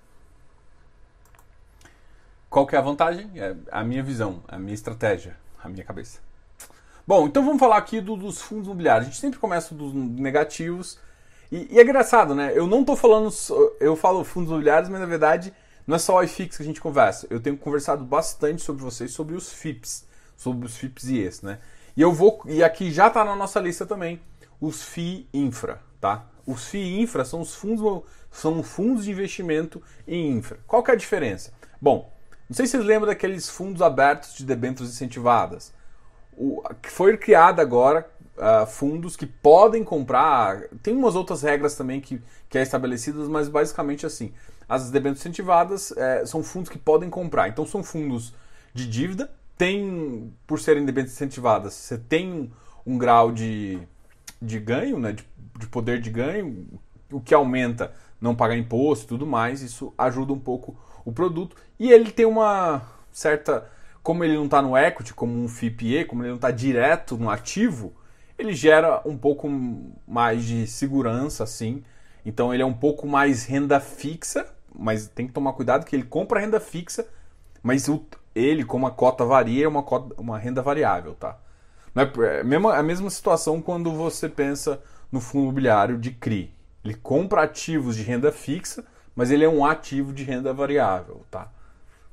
Qual 2.49 2.65
que 2.65 2.77
é 2.77 2.79
a 2.79 2.83
vantagem? 2.83 3.29
É 3.35 3.57
a 3.73 3.83
minha 3.83 4.05
visão, 4.05 4.41
a 4.47 4.57
minha 4.57 4.73
estratégia, 4.73 5.37
a 5.61 5.69
minha 5.69 5.85
cabeça. 5.85 6.21
Bom, 7.05 7.27
então 7.27 7.45
vamos 7.45 7.59
falar 7.59 7.77
aqui 7.77 8.01
do, 8.01 8.17
dos 8.17 8.41
fundos 8.41 8.67
imobiliários. 8.67 9.09
A 9.09 9.11
gente 9.11 9.21
sempre 9.21 9.41
começa 9.41 9.75
dos 9.75 9.93
negativos. 9.93 11.01
E, 11.51 11.75
e 11.75 11.79
é 11.79 11.83
engraçado, 11.83 12.37
né? 12.37 12.53
Eu 12.55 12.69
não 12.69 12.85
tô 12.85 12.95
falando. 12.95 13.31
Eu 13.81 13.97
falo 13.97 14.23
fundos 14.23 14.51
imobiliários, 14.51 14.89
mas 14.89 15.01
na 15.01 15.07
verdade 15.07 15.53
não 15.87 15.97
é 15.97 15.99
só 15.99 16.17
o 16.17 16.23
iFix 16.23 16.57
que 16.57 16.63
a 16.63 16.67
gente 16.67 16.81
conversa. 16.81 17.27
Eu 17.29 17.41
tenho 17.41 17.59
conversado 17.59 18.05
bastante 18.05 18.63
sobre 18.63 18.83
vocês 18.83 19.11
sobre 19.11 19.35
os 19.35 19.53
FIPS, 19.53 20.07
sobre 20.37 20.67
os 20.67 20.77
FIPS 20.77 21.05
e 21.09 21.19
ES, 21.19 21.43
né? 21.43 21.59
E 21.97 22.01
eu 22.01 22.13
vou. 22.13 22.43
E 22.47 22.63
aqui 22.63 22.93
já 22.93 23.09
está 23.09 23.25
na 23.25 23.35
nossa 23.35 23.59
lista 23.59 23.85
também 23.85 24.21
os 24.61 24.83
FI 24.83 25.29
Infra, 25.33 25.81
tá? 26.01 26.27
Os 26.47 26.69
FI 26.69 27.01
Infra 27.01 27.25
são 27.25 27.41
os 27.41 27.55
fundos, 27.55 28.03
são 28.31 28.63
fundos 28.63 29.05
de 29.05 29.11
investimento 29.11 29.83
em 30.07 30.31
infra. 30.31 30.59
Qual 30.67 30.83
que 30.83 30.91
é 30.91 30.95
a 30.95 30.97
diferença? 30.97 31.53
Bom, 31.81 32.11
não 32.49 32.57
sei 32.57 32.67
se 32.67 32.73
vocês 32.73 32.85
lembram 32.85 33.09
daqueles 33.09 33.51
fundos 33.51 33.83
abertos 33.83 34.35
de 34.35 34.45
debêntures 34.45 34.91
incentivadas. 34.91 35.73
O, 36.37 36.63
foi 36.85 37.17
criado 37.17 37.61
agora 37.61 38.09
uh, 38.39 38.67
fundos 38.67 39.17
que 39.17 39.27
podem 39.27 39.85
comprar. 39.85 40.63
Tem 40.83 40.95
umas 40.95 41.15
outras 41.15 41.43
regras 41.43 41.75
também 41.75 42.01
que, 42.01 42.23
que 42.49 42.57
é 42.57 42.63
estabelecidas, 42.63 43.29
mas 43.29 43.49
basicamente 43.49 44.07
assim. 44.07 44.33
As 44.69 44.91
debêntures 44.91 45.21
incentivadas 45.21 45.93
é, 45.97 46.27
são 46.27 46.43
fundos 46.43 46.69
que 46.69 46.79
podem 46.79 47.09
comprar. 47.09 47.49
Então 47.49 47.67
são 47.67 47.83
fundos 47.83 48.35
de 48.75 48.87
dívida. 48.87 49.31
Tem, 49.57 50.33
por 50.47 50.61
serem 50.61 50.85
debêntures 50.85 51.17
incentivadas, 51.17 51.75
você 51.75 51.99
tem 51.99 52.33
um, 52.33 52.51
um 52.87 52.97
grau 52.97 53.33
de, 53.33 53.81
de 54.41 54.61
ganho, 54.61 55.01
né, 55.01 55.13
de, 55.13 55.27
de 55.59 55.67
poder 55.67 56.01
de 56.01 56.11
ganho, 56.11 56.67
o 57.11 57.21
que 57.21 57.35
aumenta 57.35 57.93
não 58.21 58.35
pagar 58.35 58.57
imposto 58.57 59.05
e 59.05 59.09
tudo 59.09 59.27
mais. 59.27 59.63
Isso 59.63 59.93
ajuda 59.97 60.33
um 60.33 60.39
pouco 60.39 60.77
o 61.05 61.13
produto. 61.13 61.57
E 61.79 61.91
ele 61.91 62.11
tem 62.11 62.27
uma 62.27 62.83
certa. 63.11 63.71
Como 64.03 64.25
ele 64.25 64.37
não 64.37 64.47
está 64.47 64.63
no 64.63 64.77
equity, 64.77 65.13
como 65.13 65.43
um 65.43 65.49
FIPE, 65.49 66.05
como 66.07 66.23
ele 66.23 66.31
não 66.31 66.37
está 66.37 66.51
direto 66.51 67.17
no 67.19 67.29
ativo, 67.29 67.93
ele 68.39 68.55
gera 68.55 69.03
um 69.05 69.19
pouco 69.19 69.49
mais 70.07 70.45
de 70.45 70.67
segurança, 70.67 71.45
assim. 71.45 71.83
Então 72.25 72.55
ele 72.55 72.63
é 72.63 72.67
um 72.67 72.73
pouco 72.73 73.07
mais 73.07 73.45
renda 73.45 73.81
fixa, 73.81 74.47
mas 74.75 75.09
tem 75.09 75.27
que 75.27 75.33
tomar 75.33 75.53
cuidado 75.53 75.85
que 75.85 75.95
ele 75.95 76.05
compra 76.05 76.41
renda 76.41 76.61
fixa, 76.61 77.07
mas 77.63 77.87
ele, 78.35 78.65
como 78.65 78.87
a 78.87 78.91
cota 78.91 79.25
varia, 79.25 79.65
é 79.65 79.69
uma, 79.69 79.83
cota, 79.83 80.15
uma 80.19 80.39
renda 80.39 80.63
variável, 80.63 81.15
tá? 81.15 81.37
Não 81.95 82.03
é, 82.03 82.41
é 82.41 82.45
mesma, 82.45 82.77
a 82.77 82.83
mesma 82.83 83.11
situação 83.11 83.61
quando 83.61 83.93
você 83.93 84.29
pensa 84.29 84.81
no 85.11 85.21
fundo 85.21 85.45
imobiliário 85.45 85.99
de 85.99 86.11
CRI. 86.11 86.55
Ele 86.85 86.95
compra 86.95 87.43
ativos 87.43 87.97
de 87.97 88.03
renda 88.03 88.31
fixa, 88.31 88.85
mas 89.15 89.31
ele 89.31 89.45
é 89.45 89.49
um 89.49 89.65
ativo 89.65 90.13
de 90.13 90.23
renda 90.23 90.53
variável, 90.53 91.23
tá? 91.31 91.51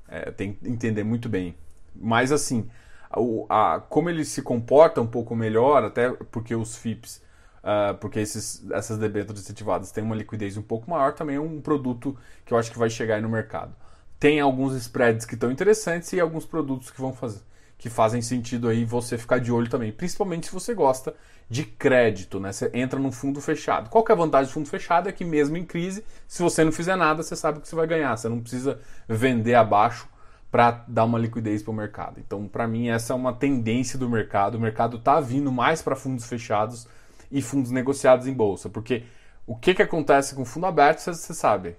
É, 0.07 0.31
tem 0.31 0.53
que 0.53 0.67
entender 0.67 1.03
muito 1.03 1.29
bem. 1.29 1.55
Mas 1.95 2.31
assim, 2.31 2.69
a, 3.09 3.75
a, 3.75 3.79
como 3.79 4.09
ele 4.09 4.25
se 4.25 4.41
comporta 4.41 5.01
um 5.01 5.07
pouco 5.07 5.35
melhor, 5.35 5.83
até 5.83 6.09
porque 6.09 6.55
os 6.55 6.77
FIPS, 6.77 7.21
uh, 7.63 7.95
porque 7.95 8.19
esses, 8.19 8.69
essas 8.71 8.97
debêntures 8.97 9.41
incentivadas 9.41 9.91
têm 9.91 10.03
uma 10.03 10.15
liquidez 10.15 10.57
um 10.57 10.61
pouco 10.61 10.89
maior, 10.89 11.13
também 11.13 11.35
é 11.35 11.39
um 11.39 11.61
produto 11.61 12.17
que 12.43 12.53
eu 12.53 12.57
acho 12.57 12.71
que 12.71 12.79
vai 12.79 12.89
chegar 12.89 13.15
aí 13.15 13.21
no 13.21 13.29
mercado. 13.29 13.75
Tem 14.19 14.39
alguns 14.39 14.75
spreads 14.75 15.25
que 15.25 15.35
estão 15.35 15.51
interessantes 15.51 16.11
e 16.13 16.19
alguns 16.19 16.45
produtos 16.45 16.89
que 16.89 16.99
vão 16.99 17.13
fazer 17.13 17.41
que 17.77 17.89
fazem 17.89 18.21
sentido 18.21 18.67
aí 18.67 18.85
você 18.85 19.17
ficar 19.17 19.39
de 19.39 19.51
olho 19.51 19.69
também, 19.69 19.91
principalmente 19.91 20.47
se 20.47 20.53
você 20.53 20.73
gosta 20.73 21.13
de 21.49 21.63
crédito, 21.63 22.39
né? 22.39 22.51
Você 22.51 22.71
entra 22.73 22.99
num 22.99 23.11
fundo 23.11 23.39
fechado. 23.39 23.89
Qual 23.89 24.03
que 24.03 24.11
é 24.11 24.15
a 24.15 24.17
vantagem 24.17 24.49
do 24.49 24.53
fundo 24.53 24.69
fechado? 24.69 25.09
É 25.09 25.11
que 25.11 25.23
mesmo 25.23 25.57
em 25.57 25.65
crise, 25.65 26.03
se 26.27 26.41
você 26.41 26.63
não 26.63 26.71
fizer 26.71 26.95
nada, 26.95 27.21
você 27.21 27.35
sabe 27.35 27.59
que 27.59 27.67
você 27.67 27.75
vai 27.75 27.85
ganhar. 27.85 28.15
Você 28.17 28.27
não 28.27 28.39
precisa 28.39 28.79
vender 29.07 29.55
abaixo 29.55 30.07
para 30.49 30.83
dar 30.87 31.03
uma 31.03 31.19
liquidez 31.19 31.61
para 31.61 31.71
o 31.71 31.75
mercado. 31.75 32.19
Então, 32.19 32.47
para 32.47 32.67
mim, 32.67 32.87
essa 32.87 33.13
é 33.13 33.15
uma 33.15 33.33
tendência 33.33 33.99
do 33.99 34.09
mercado. 34.09 34.55
O 34.55 34.59
mercado 34.59 34.97
está 34.97 35.19
vindo 35.19 35.51
mais 35.51 35.81
para 35.81 35.95
fundos 35.95 36.25
fechados 36.25 36.87
e 37.31 37.41
fundos 37.41 37.71
negociados 37.71 38.25
em 38.25 38.33
bolsa, 38.33 38.69
porque 38.69 39.03
o 39.45 39.55
que, 39.55 39.73
que 39.75 39.81
acontece 39.81 40.33
com 40.33 40.43
o 40.43 40.45
fundo 40.45 40.65
aberto, 40.65 40.99
você, 40.99 41.33
sabe. 41.33 41.75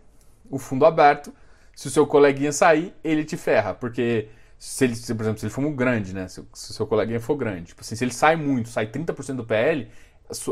O 0.50 0.58
fundo 0.58 0.84
aberto, 0.84 1.32
se 1.74 1.88
o 1.88 1.90
seu 1.90 2.06
coleguinha 2.06 2.52
sair, 2.52 2.94
ele 3.02 3.24
te 3.24 3.36
ferra, 3.36 3.74
porque 3.74 4.28
se 4.58 4.84
ele, 4.84 4.94
por 4.94 5.22
exemplo, 5.22 5.38
se 5.38 5.46
ele 5.46 5.52
for 5.52 5.60
muito 5.60 5.76
grande, 5.76 6.14
né? 6.14 6.28
Se, 6.28 6.42
se 6.52 6.70
o 6.70 6.74
seu 6.74 6.86
coleguinha 6.86 7.20
for 7.20 7.36
grande, 7.36 7.66
tipo 7.66 7.82
assim, 7.82 7.94
se 7.94 8.04
ele 8.04 8.12
sai 8.12 8.36
muito, 8.36 8.68
sai 8.68 8.86
30% 8.86 9.36
do 9.36 9.44
PL, 9.44 9.88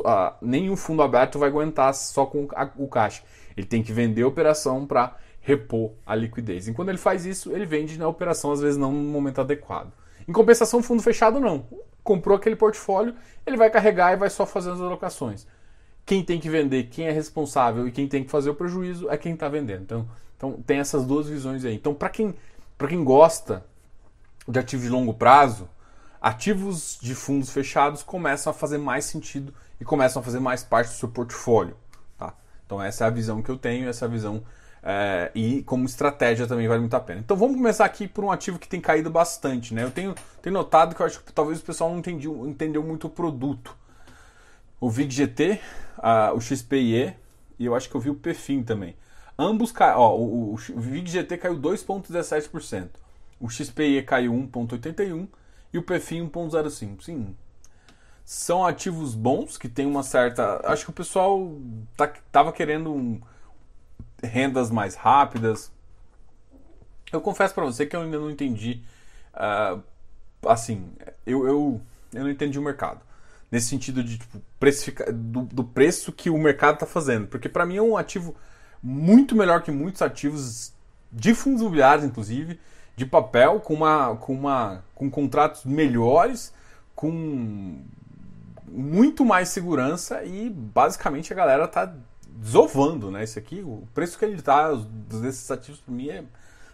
a, 0.05 0.37
nenhum 0.41 0.77
fundo 0.77 1.03
aberto 1.03 1.39
vai 1.39 1.49
aguentar 1.49 1.95
só 1.95 2.27
com 2.27 2.49
a, 2.55 2.69
o 2.77 2.87
caixa. 2.87 3.23
Ele 3.57 3.67
tem 3.67 3.83
que 3.83 3.93
vender 3.93 4.23
a 4.23 4.29
operação 4.29 4.87
para 4.87 5.17
repor 5.41 5.93
a 6.07 6.15
liquidez. 6.15 6.69
Enquanto 6.69 6.89
ele 6.89 6.99
faz 6.99 7.25
isso, 7.27 7.53
ele 7.53 7.67
vende 7.67 7.99
na 7.99 8.09
operação, 8.09 8.53
às 8.53 8.61
vezes 8.61 8.77
não 8.77 8.93
no 8.93 9.11
momento 9.11 9.41
adequado. 9.41 9.93
Em 10.27 10.33
compensação, 10.33 10.83
fundo 10.83 11.03
fechado 11.03 11.39
não. 11.41 11.67
Comprou 12.03 12.37
aquele 12.37 12.57
portfólio, 12.57 13.15
ele 13.47 13.57
vai 13.57 13.71
carregar 13.71 14.13
e 14.13 14.17
vai 14.17 14.31
só 14.31 14.47
fazer 14.47 14.71
as 14.71 14.81
alocações. 14.81 15.47
Quem 16.05 16.23
tem 16.23 16.39
que 16.39 16.51
vender, 16.51 16.85
quem 16.85 17.07
é 17.07 17.11
responsável 17.11 17.89
e 17.89 17.93
quem 17.93 18.07
tem 18.07 18.25
que 18.25 18.31
fazer 18.31 18.51
o 18.51 18.55
prejuízo 18.55 19.09
é 19.09 19.17
quem 19.17 19.33
está 19.33 19.49
vendendo. 19.49 19.83
Então, 19.83 20.09
então 20.37 20.53
tem 20.67 20.79
essas 20.79 21.05
duas 21.07 21.29
visões 21.29 21.65
aí. 21.65 21.75
Então, 21.75 21.95
para 21.95 22.11
quem, 22.11 22.35
quem 22.89 23.03
gosta 23.03 23.65
de 24.47 24.59
ativos 24.59 24.85
de 24.85 24.91
longo 24.91 25.15
prazo, 25.15 25.69
ativos 26.21 26.99
de 27.01 27.15
fundos 27.15 27.51
fechados 27.51 28.03
começam 28.03 28.51
a 28.51 28.55
fazer 28.55 28.79
mais 28.79 29.05
sentido 29.05 29.53
e 29.81 29.85
começam 29.85 30.21
a 30.21 30.25
fazer 30.25 30.41
mais 30.41 30.63
parte 30.63 30.89
do 30.89 30.95
seu 30.95 31.09
portfólio. 31.09 31.77
Tá? 32.19 32.35
Então 32.65 32.83
essa 32.83 33.05
é 33.05 33.07
a 33.07 33.11
visão 33.11 33.43
que 33.43 33.51
eu 33.51 33.57
tenho, 33.59 33.89
essa 33.89 34.05
é 34.05 34.09
visão 34.09 34.43
é, 34.83 35.31
e 35.35 35.63
como 35.63 35.87
estratégia 35.87 36.47
também 36.47 36.69
vale 36.69 36.81
muito 36.81 36.95
a 36.95 37.01
pena. 37.01 37.21
Então 37.21 37.37
vamos 37.37 37.57
começar 37.57 37.85
aqui 37.85 38.07
por 38.07 38.25
um 38.25 38.31
ativo 38.31 38.59
que 38.59 38.69
tem 38.69 38.81
caído 38.81 39.11
bastante. 39.11 39.73
Né? 39.73 39.83
Eu 39.83 39.91
tenho, 39.91 40.15
tenho 40.43 40.55
notado 40.55 40.95
que 40.95 41.01
eu 41.01 41.07
acho 41.07 41.23
que 41.23 41.33
talvez 41.33 41.61
o 41.61 41.63
pessoal 41.63 41.91
não 41.91 41.99
entendeu, 41.99 42.47
entendeu 42.47 42.83
muito 42.83 43.07
o 43.07 43.11
produto. 43.11 43.75
O 44.81 44.91
VIG-GT, 44.91 45.61
o 46.35 46.41
XPIE 46.41 47.15
e 47.59 47.65
eu 47.65 47.75
acho 47.75 47.89
que 47.89 47.95
eu 47.95 48.01
vi 48.01 48.11
o 48.11 48.15
PFIM 48.15 48.63
também. 48.63 48.95
Ambos 49.39 49.73
caem. 49.73 49.97
O, 49.97 50.01
o, 50.01 50.55
o 50.55 50.81
VIG-GT 50.81 51.39
caiu 51.39 51.59
2,17% 51.59 53.04
o 53.45 53.51
XPE 53.51 54.03
caiu 54.05 54.33
1,81 54.33 55.29
e 55.71 55.77
o 55.77 55.83
PFI 55.83 56.21
1,05. 56.21 57.03
Sim, 57.03 57.37
são 58.25 58.65
ativos 58.65 59.15
bons 59.15 59.59
que 59.59 59.69
tem 59.69 59.85
uma 59.85 60.03
certa. 60.03 60.63
Acho 60.65 60.85
que 60.85 60.91
o 60.91 60.95
pessoal 60.95 61.55
tá, 61.95 62.11
tava 62.33 62.55
querendo 62.55 62.91
um, 62.91 63.21
rendas 64.23 64.71
mais 64.71 64.95
rápidas. 64.95 65.71
Eu 67.13 67.21
confesso 67.21 67.55
para 67.55 67.67
você 67.67 67.85
que 67.85 67.95
eu 67.95 68.01
ainda 68.01 68.19
não 68.19 68.31
entendi. 68.31 68.83
Uh, 69.35 69.83
assim, 70.49 70.91
eu, 71.27 71.47
eu, 71.47 71.81
eu 72.15 72.23
não 72.23 72.31
entendi 72.31 72.59
o 72.59 72.63
mercado. 72.63 73.03
Nesse 73.53 73.69
sentido 73.69 74.03
de 74.03 74.17
tipo, 74.17 74.41
do, 75.13 75.43
do 75.43 75.65
preço 75.65 76.13
que 76.13 76.31
o 76.31 76.39
mercado 76.39 76.77
está 76.77 76.87
fazendo. 76.87 77.27
Porque 77.27 77.51
para 77.51 77.67
mim 77.67 77.77
é 77.77 77.83
um 77.83 77.99
ativo 77.99 78.35
muito 78.83 79.37
melhor 79.37 79.63
que 79.63 79.71
muitos 79.71 80.01
ativos 80.01 80.73
de 81.13 81.35
fundos 81.35 81.61
imobiliários, 81.61 82.07
inclusive 82.07 82.59
de 82.97 83.05
papel 83.05 83.61
com 83.61 83.75
uma 83.75 84.17
com 84.17 84.33
uma 84.33 84.85
com 84.95 85.11
contratos 85.11 85.65
melhores, 85.65 86.53
com 86.95 87.83
muito 88.67 89.25
mais 89.25 89.49
segurança 89.49 90.25
e 90.25 90.49
basicamente 90.51 91.33
a 91.33 91.37
galera 91.37 91.69
tá 91.69 91.93
desovando, 92.27 93.11
né? 93.11 93.23
Esse 93.23 93.39
aqui, 93.39 93.61
o 93.63 93.87
preço 93.95 94.19
que 94.19 94.25
ele 94.25 94.41
tá 94.41 94.73
desses 95.23 95.51
ativos 95.51 95.81
para 95.81 95.95
mim 95.95 96.09
é 96.09 96.25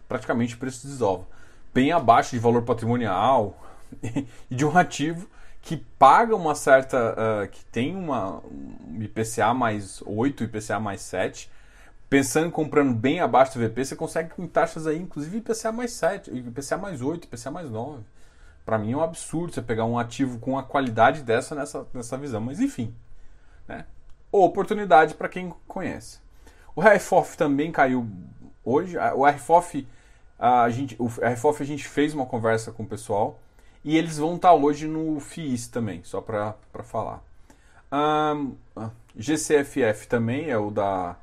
praticamente 0.09 0.55
o 0.55 0.59
preço 0.59 0.83
de 0.83 0.89
desova, 0.89 1.27
bem 1.73 1.93
abaixo 1.93 2.31
de 2.31 2.39
valor 2.39 2.63
patrimonial 2.63 3.59
e 4.51 4.55
de 4.55 4.65
um 4.65 4.77
ativo 4.77 5.29
que 5.63 5.77
paga 5.77 6.35
uma 6.35 6.55
certa 6.55 7.13
uh, 7.13 7.49
que 7.49 7.65
tem 7.67 7.95
uma 7.95 8.39
um 8.39 9.03
IPCA 9.03 9.53
mais 9.53 10.03
8, 10.07 10.45
IPCA 10.45 10.81
mais 10.81 11.03
7 11.03 11.51
pensando 12.11 12.49
em 12.49 12.51
comprando 12.51 12.93
bem 12.93 13.21
abaixo 13.21 13.57
do 13.57 13.65
VP, 13.65 13.85
você 13.85 13.97
consegue 13.97 14.31
com 14.31 14.45
taxas 14.49 14.85
aí, 14.89 14.99
inclusive 14.99 15.39
IPCA 15.39 15.71
mais 15.71 15.93
7, 15.93 16.37
IPCA 16.37 16.77
mais 16.77 17.01
8, 17.01 17.25
IPCA 17.25 17.51
mais 17.53 17.71
9. 17.71 18.03
Para 18.67 18.79
mim 18.79 18.93
é 18.93 18.97
um 18.97 19.03
absurdo 19.03 19.55
você 19.55 19.63
pegar 19.63 19.85
um 19.85 19.97
ativo 19.97 20.41
com 20.41 20.59
a 20.59 20.63
qualidade 20.65 21.23
dessa 21.23 21.55
nessa, 21.55 21.87
nessa 21.95 22.19
visão, 22.19 22.41
mas 22.41 22.59
enfim. 22.61 22.93
Né? 23.67 23.87
Oportunidade 24.33 25.15
para 25.15 25.29
quem 25.29 25.55
conhece. 25.69 26.19
O 26.75 26.81
RFOF 26.81 27.37
também 27.37 27.71
caiu 27.71 28.09
hoje. 28.65 28.97
O 29.15 29.25
RFOF 29.25 29.87
a 30.37 30.69
gente, 30.69 30.97
o 30.99 31.07
RFOF 31.07 31.63
a 31.63 31.67
gente 31.67 31.87
fez 31.87 32.13
uma 32.13 32.27
conversa 32.27 32.73
com 32.73 32.83
o 32.83 32.87
pessoal 32.87 33.39
e 33.85 33.97
eles 33.97 34.19
vão 34.19 34.37
estar 34.37 34.53
hoje 34.53 34.87
no 34.87 35.21
FIIs 35.21 35.69
também, 35.69 36.03
só 36.03 36.21
para 36.21 36.55
falar. 36.83 37.23
Um, 37.93 38.57
GCFF 39.17 40.09
também 40.09 40.49
é 40.51 40.57
o 40.57 40.71
da 40.71 41.17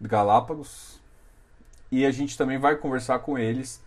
Galápagos. 0.00 1.00
E 1.90 2.06
a 2.06 2.10
gente 2.10 2.38
também 2.38 2.58
vai 2.58 2.76
conversar 2.76 3.18
com 3.20 3.38
eles 3.38 3.82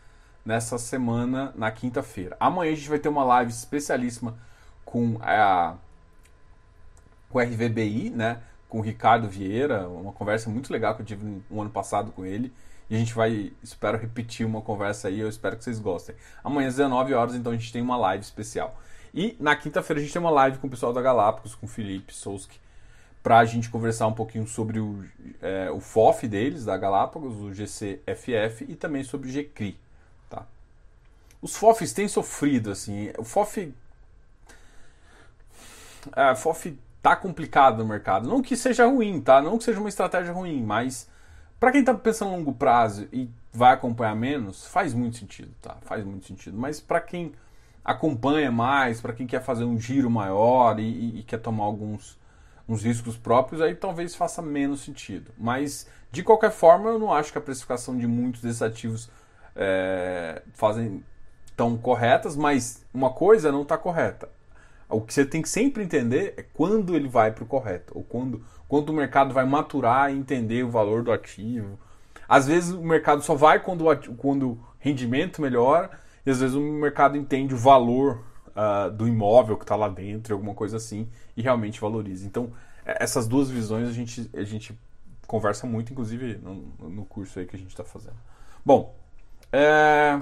nessa 0.45 0.77
semana, 0.77 1.53
na 1.55 1.71
quinta-feira. 1.71 2.35
Amanhã 2.39 2.73
a 2.73 2.75
gente 2.75 2.89
vai 2.89 2.99
ter 2.99 3.09
uma 3.09 3.23
live 3.23 3.51
especialíssima 3.51 4.37
com 4.83 5.17
a 5.21 5.75
com 7.29 7.39
RVBI, 7.39 8.11
né? 8.11 8.41
Com 8.69 8.79
o 8.79 8.81
Ricardo 8.81 9.27
Vieira, 9.27 9.87
uma 9.87 10.13
conversa 10.13 10.49
muito 10.49 10.71
legal 10.71 10.95
que 10.95 11.01
eu 11.01 11.05
tive 11.05 11.41
no 11.49 11.61
ano 11.61 11.69
passado 11.69 12.11
com 12.11 12.23
ele. 12.23 12.53
E 12.89 12.95
a 12.95 12.99
gente 12.99 13.13
vai, 13.13 13.51
espero 13.63 13.97
repetir 13.97 14.45
uma 14.45 14.61
conversa 14.61 15.07
aí, 15.07 15.19
eu 15.19 15.27
espero 15.27 15.57
que 15.57 15.63
vocês 15.63 15.79
gostem. 15.79 16.15
Amanhã 16.43 16.67
às 16.67 16.75
19 16.75 17.13
horas, 17.13 17.33
então 17.33 17.51
a 17.51 17.55
gente 17.55 17.71
tem 17.71 17.81
uma 17.81 17.97
live 17.97 18.23
especial. 18.23 18.77
E 19.13 19.35
na 19.39 19.55
quinta-feira 19.55 19.99
a 19.99 20.03
gente 20.03 20.13
tem 20.13 20.21
uma 20.21 20.29
live 20.29 20.59
com 20.59 20.67
o 20.67 20.69
pessoal 20.69 20.93
da 20.93 21.01
Galápagos, 21.01 21.55
com 21.55 21.65
o 21.65 21.69
Felipe 21.69 22.13
Souski, 22.13 22.59
para 23.23 23.39
a 23.39 23.45
gente 23.45 23.69
conversar 23.69 24.05
um 24.07 24.13
pouquinho 24.13 24.45
sobre 24.45 24.79
o, 24.79 25.05
é, 25.41 25.71
o 25.71 25.79
FOF 25.79 26.27
deles, 26.27 26.65
da 26.65 26.77
Galápagos, 26.77 27.39
o 27.39 27.53
GCFF, 27.53 28.65
e 28.67 28.75
também 28.75 29.01
sobre 29.01 29.29
o 29.29 29.31
GCRI. 29.31 29.79
Tá? 30.29 30.45
Os 31.41 31.55
FOFs 31.55 31.93
têm 31.93 32.07
sofrido, 32.09 32.69
assim, 32.69 33.11
o 33.17 33.23
FOF... 33.23 33.73
É, 36.17 36.35
FOF 36.35 36.77
tá 37.01 37.15
complicado 37.15 37.77
no 37.77 37.85
mercado. 37.85 38.27
Não 38.27 38.41
que 38.41 38.57
seja 38.57 38.85
ruim, 38.85 39.21
tá? 39.21 39.41
Não 39.41 39.57
que 39.57 39.63
seja 39.63 39.79
uma 39.79 39.87
estratégia 39.87 40.33
ruim, 40.33 40.61
mas 40.61 41.09
para 41.59 41.71
quem 41.71 41.79
está 41.79 41.93
pensando 41.93 42.33
a 42.33 42.35
longo 42.35 42.53
prazo 42.53 43.07
e 43.11 43.29
vai 43.53 43.73
acompanhar 43.73 44.15
menos, 44.15 44.67
faz 44.67 44.93
muito 44.93 45.17
sentido, 45.17 45.53
tá? 45.61 45.77
Faz 45.83 46.03
muito 46.03 46.25
sentido. 46.25 46.57
Mas 46.57 46.81
para 46.81 46.99
quem 46.99 47.31
acompanha 47.85 48.51
mais, 48.51 48.99
para 48.99 49.13
quem 49.13 49.25
quer 49.25 49.41
fazer 49.41 49.63
um 49.63 49.79
giro 49.79 50.09
maior 50.09 50.77
e, 50.77 50.83
e, 50.83 51.19
e 51.19 51.23
quer 51.23 51.39
tomar 51.39 51.63
alguns 51.63 52.17
uns 52.67 52.83
riscos 52.83 53.17
próprios, 53.17 53.61
aí 53.61 53.75
talvez 53.75 54.15
faça 54.15 54.41
menos 54.41 54.81
sentido. 54.81 55.31
Mas, 55.37 55.87
de 56.11 56.23
qualquer 56.23 56.51
forma, 56.51 56.89
eu 56.89 56.99
não 56.99 57.13
acho 57.13 57.31
que 57.31 57.37
a 57.37 57.41
precificação 57.41 57.97
de 57.97 58.07
muitos 58.07 58.41
desses 58.41 58.61
ativos 58.61 59.09
é, 59.55 60.41
fazem 60.53 61.03
tão 61.55 61.77
corretas, 61.77 62.35
mas 62.35 62.83
uma 62.93 63.11
coisa 63.11 63.51
não 63.51 63.63
está 63.63 63.77
correta. 63.77 64.29
O 64.89 65.01
que 65.01 65.13
você 65.13 65.25
tem 65.25 65.41
que 65.41 65.49
sempre 65.49 65.83
entender 65.83 66.33
é 66.37 66.43
quando 66.43 66.95
ele 66.95 67.07
vai 67.07 67.31
para 67.31 67.43
o 67.43 67.47
correto, 67.47 67.93
ou 67.95 68.03
quando 68.03 68.43
quando 68.73 68.89
o 68.89 68.93
mercado 68.93 69.35
vai 69.35 69.45
maturar 69.45 70.11
e 70.11 70.17
entender 70.17 70.63
o 70.63 70.69
valor 70.71 71.03
do 71.03 71.11
ativo. 71.11 71.77
Às 72.27 72.47
vezes 72.47 72.71
o 72.71 72.81
mercado 72.81 73.21
só 73.21 73.35
vai 73.35 73.59
quando 73.59 73.87
o, 73.87 74.15
quando 74.15 74.49
o 74.49 74.59
rendimento 74.79 75.43
melhora, 75.43 75.91
e 76.25 76.31
às 76.31 76.39
vezes 76.39 76.55
o 76.55 76.59
mercado 76.59 77.15
entende 77.15 77.53
o 77.53 77.57
valor 77.57 78.23
uh, 78.55 78.91
do 78.91 79.07
imóvel 79.07 79.57
que 79.57 79.63
está 79.63 79.75
lá 79.75 79.89
dentro, 79.89 80.33
alguma 80.33 80.53
coisa 80.53 80.77
assim, 80.77 81.07
e 81.35 81.41
realmente 81.41 81.79
valoriza. 81.79 82.25
Então, 82.25 82.51
é, 82.85 83.03
essas 83.03 83.27
duas 83.27 83.49
visões 83.49 83.87
a 83.87 83.91
gente, 83.91 84.29
a 84.33 84.43
gente 84.43 84.77
conversa 85.27 85.65
muito, 85.65 85.91
inclusive 85.91 86.37
no, 86.37 86.89
no 86.89 87.05
curso 87.05 87.39
aí 87.39 87.45
que 87.45 87.55
a 87.55 87.59
gente 87.59 87.71
está 87.71 87.83
fazendo. 87.83 88.17
Bom, 88.65 88.95
é... 89.51 90.21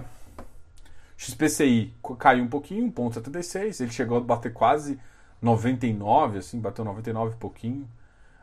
XPCI 1.18 1.94
caiu 2.18 2.44
um 2.44 2.48
pouquinho, 2.48 2.92
1,76, 2.92 3.82
ele 3.82 3.92
chegou 3.92 4.18
a 4.18 4.22
bater 4.22 4.52
quase 4.52 5.00
99, 5.42 6.40
assim, 6.40 6.60
bateu 6.60 6.86
99 6.86 7.36
e 7.36 7.38
pouquinho. 7.38 7.90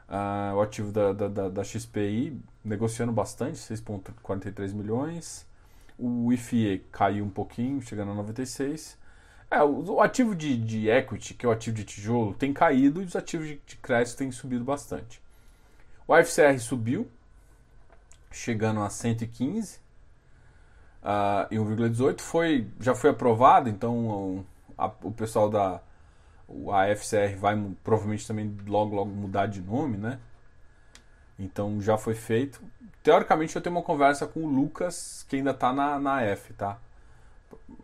Uh, 0.08 0.56
o 0.56 0.62
ativo 0.62 0.90
da, 0.90 1.12
da, 1.12 1.28
da, 1.28 1.48
da, 1.50 1.64
XPI 1.64 2.40
negociando 2.64 3.12
bastante, 3.12 3.58
6,43 3.58 4.72
milhões. 4.72 5.46
O 5.98 6.32
IFE 6.32 6.82
caiu 6.90 7.24
um 7.24 7.30
pouquinho, 7.30 7.82
chegando 7.82 8.12
a 8.12 8.14
96. 8.14 8.97
É, 9.50 9.62
o, 9.62 9.94
o 9.94 10.00
ativo 10.00 10.34
de, 10.34 10.56
de, 10.56 10.88
equity, 10.90 11.34
que 11.34 11.46
é 11.46 11.48
o 11.48 11.52
ativo 11.52 11.76
de 11.76 11.84
tijolo, 11.84 12.34
tem 12.34 12.52
caído 12.52 13.00
e 13.00 13.04
os 13.04 13.16
ativos 13.16 13.46
de, 13.46 13.60
de 13.66 13.76
crédito 13.76 14.16
têm 14.16 14.30
subido 14.30 14.64
bastante. 14.64 15.22
O 16.06 16.14
FCR 16.14 16.58
subiu, 16.58 17.08
chegando 18.30 18.80
a 18.80 18.90
115 18.90 19.78
uh, 21.02 21.46
e 21.50 21.56
1,18. 21.56 22.20
Foi, 22.20 22.66
já 22.80 22.94
foi 22.94 23.10
aprovado, 23.10 23.68
então 23.68 24.44
a, 24.76 24.90
o 25.02 25.12
pessoal 25.12 25.48
da 25.48 25.80
a 26.72 26.86
FCR 26.96 27.36
vai 27.36 27.62
provavelmente 27.84 28.26
também 28.26 28.56
logo 28.66 28.96
logo 28.96 29.10
mudar 29.10 29.46
de 29.46 29.60
nome, 29.60 29.98
né? 29.98 30.18
Então 31.38 31.80
já 31.80 31.98
foi 31.98 32.14
feito. 32.14 32.60
Teoricamente 33.02 33.54
eu 33.54 33.62
tenho 33.62 33.76
uma 33.76 33.82
conversa 33.82 34.26
com 34.26 34.40
o 34.40 34.46
Lucas, 34.46 35.24
que 35.28 35.36
ainda 35.36 35.50
está 35.50 35.72
na, 35.72 35.98
na 36.00 36.22
F, 36.22 36.52
tá? 36.54 36.78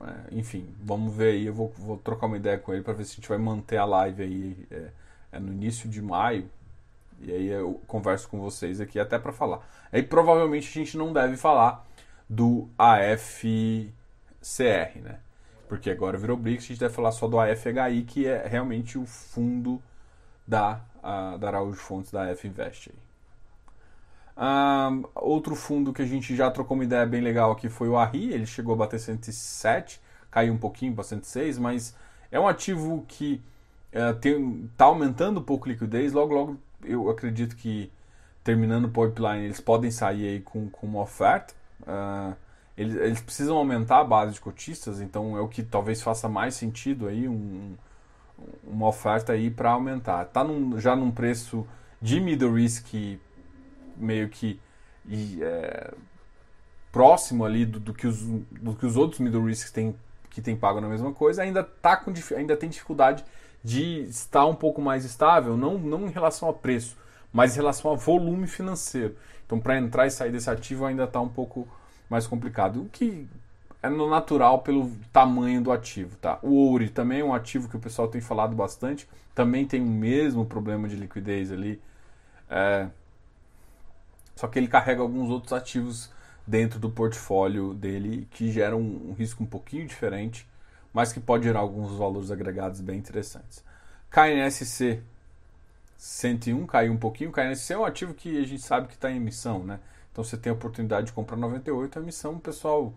É, 0.00 0.34
enfim, 0.34 0.68
vamos 0.80 1.14
ver 1.14 1.32
aí. 1.32 1.46
Eu 1.46 1.54
vou, 1.54 1.72
vou 1.76 1.96
trocar 1.98 2.26
uma 2.26 2.36
ideia 2.36 2.58
com 2.58 2.72
ele 2.72 2.82
para 2.82 2.92
ver 2.92 3.04
se 3.04 3.12
a 3.12 3.16
gente 3.16 3.28
vai 3.28 3.38
manter 3.38 3.76
a 3.76 3.84
live 3.84 4.22
aí 4.22 4.66
é, 4.70 4.88
é 5.32 5.38
no 5.38 5.52
início 5.52 5.88
de 5.88 6.00
maio. 6.02 6.48
E 7.20 7.32
aí 7.32 7.48
eu 7.48 7.80
converso 7.86 8.28
com 8.28 8.40
vocês 8.40 8.80
aqui 8.80 8.98
até 8.98 9.18
para 9.18 9.32
falar. 9.32 9.66
Aí 9.92 10.02
provavelmente 10.02 10.68
a 10.68 10.72
gente 10.72 10.96
não 10.96 11.12
deve 11.12 11.36
falar 11.36 11.86
do 12.28 12.68
AFCR, 12.78 13.92
né? 15.00 15.18
porque 15.68 15.90
agora 15.90 16.16
virou 16.16 16.36
BRICS, 16.36 16.64
a 16.64 16.68
gente 16.68 16.80
deve 16.80 16.94
falar 16.94 17.12
só 17.12 17.26
do 17.26 17.38
AFHI, 17.38 18.04
que 18.06 18.26
é 18.26 18.46
realmente 18.46 18.98
o 18.98 19.06
fundo 19.06 19.82
da, 20.46 20.80
a, 21.02 21.36
da 21.36 21.48
Araújo 21.48 21.80
Fontes, 21.80 22.12
da 22.12 22.30
AF 22.30 22.46
Invest. 22.46 22.90
Outro 25.14 25.54
fundo 25.54 25.92
que 25.92 26.02
a 26.02 26.06
gente 26.06 26.34
já 26.34 26.50
trocou 26.50 26.76
uma 26.76 26.84
ideia 26.84 27.06
bem 27.06 27.20
legal 27.20 27.52
aqui 27.52 27.68
foi 27.68 27.88
o 27.88 27.96
ARRI, 27.96 28.32
ele 28.32 28.46
chegou 28.46 28.74
a 28.74 28.76
bater 28.76 28.98
107, 28.98 30.00
caiu 30.30 30.52
um 30.52 30.58
pouquinho 30.58 30.94
para 30.94 31.04
106, 31.04 31.58
mas 31.58 31.94
é 32.30 32.40
um 32.40 32.48
ativo 32.48 33.04
que 33.06 33.40
está 33.92 34.86
uh, 34.86 34.90
aumentando 34.90 35.38
um 35.38 35.42
pouco 35.42 35.68
a 35.68 35.72
liquidez, 35.72 36.12
logo 36.12 36.34
logo 36.34 36.58
eu 36.82 37.08
acredito 37.08 37.54
que 37.54 37.90
terminando 38.42 38.86
o 38.86 38.88
pipeline 38.88 39.44
eles 39.44 39.60
podem 39.60 39.90
sair 39.90 40.26
aí 40.26 40.40
com, 40.40 40.68
com 40.68 40.86
uma 40.86 41.00
oferta. 41.00 41.54
Eles, 42.76 42.96
eles, 42.96 43.20
precisam 43.20 43.56
aumentar 43.56 44.00
a 44.00 44.04
base 44.04 44.34
de 44.34 44.40
cotistas, 44.40 45.00
então 45.00 45.36
é 45.36 45.40
o 45.40 45.46
que 45.46 45.62
talvez 45.62 46.02
faça 46.02 46.28
mais 46.28 46.56
sentido 46.56 47.06
aí 47.06 47.28
um, 47.28 47.76
uma 48.64 48.88
oferta 48.88 49.32
aí 49.32 49.48
para 49.48 49.70
aumentar. 49.70 50.24
Está 50.24 50.44
já 50.78 50.96
num 50.96 51.12
preço 51.12 51.64
de 52.02 52.20
middle 52.20 52.52
risk 52.54 52.92
meio 53.96 54.28
que 54.28 54.60
é, 55.40 55.92
próximo 56.92 57.44
ali 57.44 57.66
do, 57.66 57.80
do, 57.80 57.92
que 57.92 58.06
os, 58.06 58.20
do 58.20 58.74
que 58.74 58.86
os 58.86 58.96
outros 58.96 59.20
middle 59.20 59.44
risks 59.44 59.70
têm, 59.70 59.94
que 60.30 60.40
têm 60.40 60.56
pago 60.56 60.80
na 60.80 60.88
mesma 60.88 61.12
coisa, 61.12 61.42
ainda, 61.42 61.62
tá 61.62 61.96
com, 61.96 62.12
ainda 62.36 62.56
tem 62.56 62.68
dificuldade 62.68 63.24
de 63.62 64.02
estar 64.02 64.46
um 64.46 64.54
pouco 64.54 64.80
mais 64.80 65.04
estável, 65.04 65.56
não, 65.56 65.78
não 65.78 66.06
em 66.06 66.10
relação 66.10 66.48
a 66.48 66.52
preço, 66.52 66.96
mas 67.32 67.54
em 67.54 67.56
relação 67.56 67.90
a 67.92 67.96
volume 67.96 68.46
financeiro. 68.46 69.16
Então, 69.46 69.58
para 69.58 69.78
entrar 69.78 70.06
e 70.06 70.10
sair 70.10 70.30
desse 70.30 70.48
ativo 70.48 70.84
ainda 70.84 71.04
está 71.04 71.20
um 71.20 71.28
pouco 71.28 71.66
mais 72.08 72.26
complicado. 72.26 72.82
O 72.82 72.88
que 72.88 73.26
é 73.82 73.88
natural 73.88 74.60
pelo 74.60 74.90
tamanho 75.12 75.62
do 75.62 75.70
ativo, 75.72 76.16
tá? 76.16 76.38
O 76.42 76.52
ouro 76.52 76.88
também 76.90 77.20
é 77.20 77.24
um 77.24 77.34
ativo 77.34 77.68
que 77.68 77.76
o 77.76 77.80
pessoal 77.80 78.08
tem 78.08 78.20
falado 78.20 78.54
bastante, 78.54 79.08
também 79.34 79.66
tem 79.66 79.82
o 79.82 79.86
mesmo 79.86 80.46
problema 80.46 80.88
de 80.88 80.96
liquidez 80.96 81.50
ali, 81.50 81.80
é... 82.48 82.88
só 84.34 84.48
que 84.48 84.58
ele 84.58 84.68
carrega 84.68 85.00
alguns 85.00 85.30
outros 85.30 85.52
ativos 85.52 86.10
dentro 86.46 86.78
do 86.78 86.90
portfólio 86.90 87.72
dele 87.74 88.28
que 88.30 88.50
geram 88.50 88.80
um, 88.80 89.14
risco 89.16 89.42
um 89.42 89.46
pouquinho 89.46 89.86
diferente, 89.86 90.46
mas 90.92 91.12
que 91.12 91.20
pode 91.20 91.44
gerar 91.44 91.60
alguns 91.60 91.96
valores 91.96 92.30
agregados 92.30 92.80
bem 92.80 92.98
interessantes. 92.98 93.64
KNSC 94.10 95.02
101 95.96 96.66
caiu 96.66 96.92
um 96.92 96.96
pouquinho. 96.96 97.32
KNSC 97.32 97.72
é 97.72 97.78
um 97.78 97.84
ativo 97.84 98.14
que 98.14 98.38
a 98.38 98.46
gente 98.46 98.62
sabe 98.62 98.88
que 98.88 98.94
está 98.94 99.10
em 99.10 99.16
emissão, 99.16 99.64
né? 99.64 99.80
Então 100.12 100.22
você 100.22 100.36
tem 100.36 100.50
a 100.50 100.54
oportunidade 100.54 101.06
de 101.06 101.12
comprar 101.12 101.36
98 101.36 101.98
a 101.98 102.02
emissão, 102.02 102.34
o 102.34 102.40
pessoal 102.40 102.92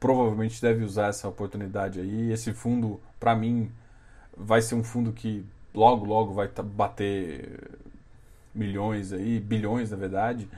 provavelmente 0.00 0.62
deve 0.62 0.84
usar 0.84 1.08
essa 1.08 1.28
oportunidade 1.28 2.00
aí. 2.00 2.32
Esse 2.32 2.52
fundo, 2.54 3.00
para 3.20 3.34
mim, 3.34 3.70
vai 4.36 4.62
ser 4.62 4.74
um 4.74 4.84
fundo 4.84 5.12
que 5.12 5.44
logo, 5.74 6.06
logo 6.06 6.32
vai 6.32 6.48
bater 6.48 7.68
milhões 8.54 9.12
aí, 9.12 9.40
bilhões 9.40 9.90
na 9.90 9.96
verdade. 9.96 10.48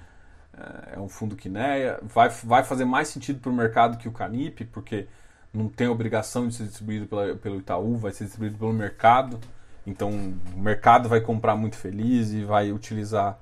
É, 0.57 0.97
é 0.97 1.01
um 1.01 1.09
fundo 1.09 1.37
que 1.37 1.49
né, 1.49 1.97
vai, 2.03 2.29
vai 2.29 2.65
fazer 2.65 2.85
mais 2.85 3.09
sentido 3.09 3.41
para 3.41 3.51
o 3.51 3.55
mercado 3.55 3.99
que 3.99 4.09
o 4.09 4.13
Canip, 4.13 4.65
porque 4.67 5.07
não 5.53 5.69
tem 5.69 5.89
obrigação 5.89 6.47
de 6.49 6.55
ser 6.55 6.65
distribuído 6.65 7.07
pela, 7.07 7.35
pelo 7.37 7.59
Itaú, 7.59 7.97
vai 7.97 8.13
ser 8.13 8.25
distribuído 8.25 8.59
pelo 8.59 8.73
mercado. 8.73 9.39
Então 9.87 10.11
o 10.55 10.59
mercado 10.59 11.09
vai 11.09 11.21
comprar 11.21 11.57
muito 11.57 11.77
feliz 11.77 12.33
e 12.33 12.45
vai 12.45 12.73
utilizar 12.73 13.39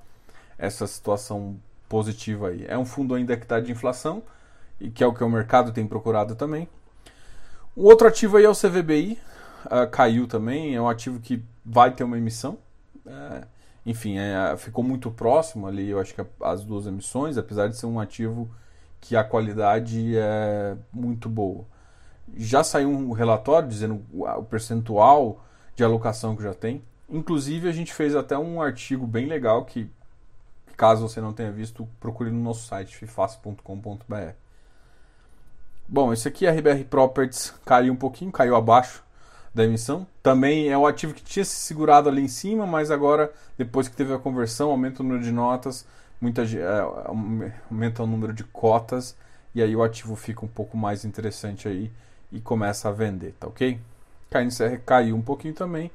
essa 0.57 0.85
situação 0.87 1.59
positivo 1.87 2.45
aí. 2.45 2.65
É 2.67 2.77
um 2.77 2.85
fundo 2.85 3.15
ainda 3.15 3.35
que 3.35 3.43
está 3.43 3.59
de 3.59 3.71
inflação, 3.71 4.23
e 4.79 4.89
que 4.89 5.03
é 5.03 5.07
o 5.07 5.13
que 5.13 5.23
o 5.23 5.29
mercado 5.29 5.71
tem 5.71 5.85
procurado 5.85 6.35
também. 6.35 6.67
O 7.75 7.83
outro 7.83 8.07
ativo 8.07 8.37
aí 8.37 8.45
é 8.45 8.49
o 8.49 8.55
CVBI, 8.55 9.13
uh, 9.13 9.19
ah, 9.69 9.87
caiu 9.87 10.27
também, 10.27 10.75
é 10.75 10.81
um 10.81 10.87
ativo 10.87 11.19
que 11.19 11.43
vai 11.65 11.91
ter 11.91 12.03
uma 12.03 12.17
emissão. 12.17 12.57
Uh, 13.05 13.45
enfim, 13.89 14.17
é, 14.17 14.55
ficou 14.57 14.83
muito 14.83 15.11
próximo 15.11 15.67
ali, 15.67 15.89
eu 15.89 15.99
acho 15.99 16.13
que 16.13 16.25
as 16.41 16.63
duas 16.63 16.85
emissões, 16.85 17.37
apesar 17.37 17.67
de 17.67 17.77
ser 17.77 17.85
um 17.85 17.99
ativo 17.99 18.49
que 19.01 19.15
a 19.15 19.23
qualidade 19.23 20.17
é 20.17 20.75
muito 20.91 21.29
boa. 21.29 21.65
Já 22.35 22.63
saiu 22.63 22.89
um 22.89 23.11
relatório 23.11 23.67
dizendo 23.67 24.03
o 24.13 24.43
percentual 24.43 25.43
de 25.75 25.83
alocação 25.83 26.35
que 26.35 26.43
já 26.43 26.53
tem. 26.53 26.83
Inclusive, 27.09 27.67
a 27.67 27.71
gente 27.71 27.93
fez 27.93 28.15
até 28.15 28.37
um 28.37 28.61
artigo 28.61 29.07
bem 29.07 29.25
legal 29.25 29.65
que 29.65 29.89
Caso 30.79 31.09
você 31.09 31.19
não 31.19 31.33
tenha 31.33 31.51
visto, 31.51 31.85
procure 31.99 32.31
no 32.31 32.41
nosso 32.41 32.65
site 32.65 32.95
fifaço.com.br. 32.95 34.31
Bom, 35.85 36.13
esse 36.13 36.25
aqui, 36.25 36.47
a 36.47 36.53
RBR 36.53 36.85
Properties, 36.85 37.53
caiu 37.65 37.91
um 37.91 37.97
pouquinho, 37.97 38.31
caiu 38.31 38.55
abaixo 38.55 39.03
da 39.59 39.65
emissão. 39.65 40.07
Também 40.23 40.69
é 40.69 40.77
o 40.77 40.87
ativo 40.87 41.13
que 41.13 41.21
tinha 41.21 41.43
se 41.43 41.55
segurado 41.55 42.07
ali 42.07 42.21
em 42.21 42.27
cima, 42.29 42.65
mas 42.65 42.89
agora, 42.89 43.31
depois 43.57 43.89
que 43.89 43.95
teve 43.95 44.13
a 44.13 44.17
conversão, 44.17 44.71
aumenta 44.71 45.01
o 45.01 45.05
número 45.05 45.21
de 45.21 45.31
notas, 45.31 45.85
muita, 46.19 46.43
é, 46.43 46.79
aumenta 47.69 48.03
o 48.03 48.07
número 48.07 48.31
de 48.31 48.45
cotas, 48.45 49.17
e 49.53 49.61
aí 49.61 49.75
o 49.75 49.83
ativo 49.83 50.15
fica 50.15 50.45
um 50.45 50.47
pouco 50.47 50.77
mais 50.77 51.03
interessante 51.03 51.67
aí 51.67 51.91
e 52.31 52.39
começa 52.39 52.87
a 52.87 52.91
vender, 52.91 53.33
tá 53.37 53.47
ok? 53.47 53.79
KNCR 54.29 54.79
caiu 54.85 55.15
um 55.15 55.21
pouquinho 55.21 55.53
também. 55.53 55.91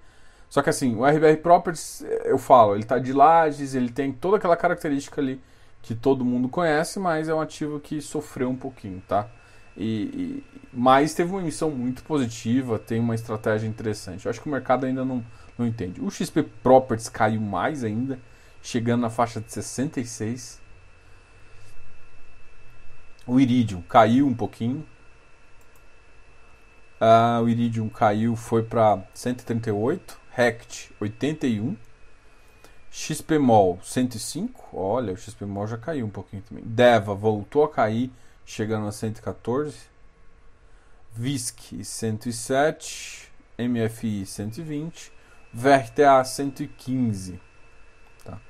Só 0.51 0.61
que 0.61 0.69
assim, 0.69 0.95
o 0.97 1.07
RBR 1.07 1.39
Properties, 1.39 2.05
eu 2.25 2.37
falo, 2.37 2.75
ele 2.75 2.83
está 2.83 2.99
de 2.99 3.13
lajes, 3.13 3.75
ele 3.75 3.91
tem 3.91 4.13
toda 4.13 4.37
aquela 4.37 4.57
característica 4.57 5.21
ali 5.21 5.41
que 5.81 5.95
todo 5.95 6.25
mundo 6.25 6.49
conhece, 6.49 6.99
mas 6.99 7.29
é 7.29 7.35
um 7.35 7.41
ativo 7.41 7.81
que 7.81 8.01
sofreu 8.03 8.51
um 8.51 8.57
pouquinho, 8.57 9.03
tá? 9.09 9.29
E, 9.77 9.85
e, 9.85 10.45
mas 10.73 11.15
teve 11.15 11.31
uma 11.31 11.41
emissão 11.41 11.71
muito 11.71 12.03
positiva, 12.05 12.79
tem 12.79 13.01
uma 13.01 13.15
estratégia 13.15 13.67
interessante. 13.67 14.27
Eu 14.27 14.31
acho 14.31 14.41
que 14.41 14.49
o 14.49 14.53
mercado 14.53 14.87
ainda 14.87 15.05
não, 15.05 15.25
não 15.59 15.67
entende. 15.67 16.01
O 16.01 16.11
XP 16.11 16.43
Properties 16.63 17.09
caiu 17.09 17.41
mais 17.41 17.85
ainda, 17.85 18.19
chegando 18.63 19.03
na 19.03 19.11
faixa 19.11 19.41
de 19.41 19.53
66. 19.53 20.61
O 23.27 23.41
Iridium 23.41 23.83
caiu 23.83 24.27
um 24.27 24.35
pouquinho. 24.35 24.85
Uh, 27.01 27.43
o 27.43 27.49
Iridium 27.49 27.89
caiu, 27.89 28.37
foi 28.37 28.63
para 28.63 29.03
138. 29.15 30.19
Rect 30.31 30.93
81. 31.01 31.77
XPMOL 32.91 33.81
105. 33.83 34.69
Olha, 34.73 35.13
o 35.13 35.17
XPMOL 35.17 35.67
já 35.67 35.77
caiu 35.77 36.07
um 36.07 36.11
pouquinho 36.11 36.43
também. 36.43 36.65
Deva 36.65 37.15
voltou 37.15 37.65
a 37.65 37.69
cair, 37.69 38.11
chegando 38.45 38.87
a 38.87 38.93
114. 38.93 39.77
VISC 41.13 41.85
107. 41.85 43.33
MFI 43.59 44.27
120. 44.27 45.13
VRTA 45.53 46.25
115. 46.25 47.41
Tá. 48.25 48.41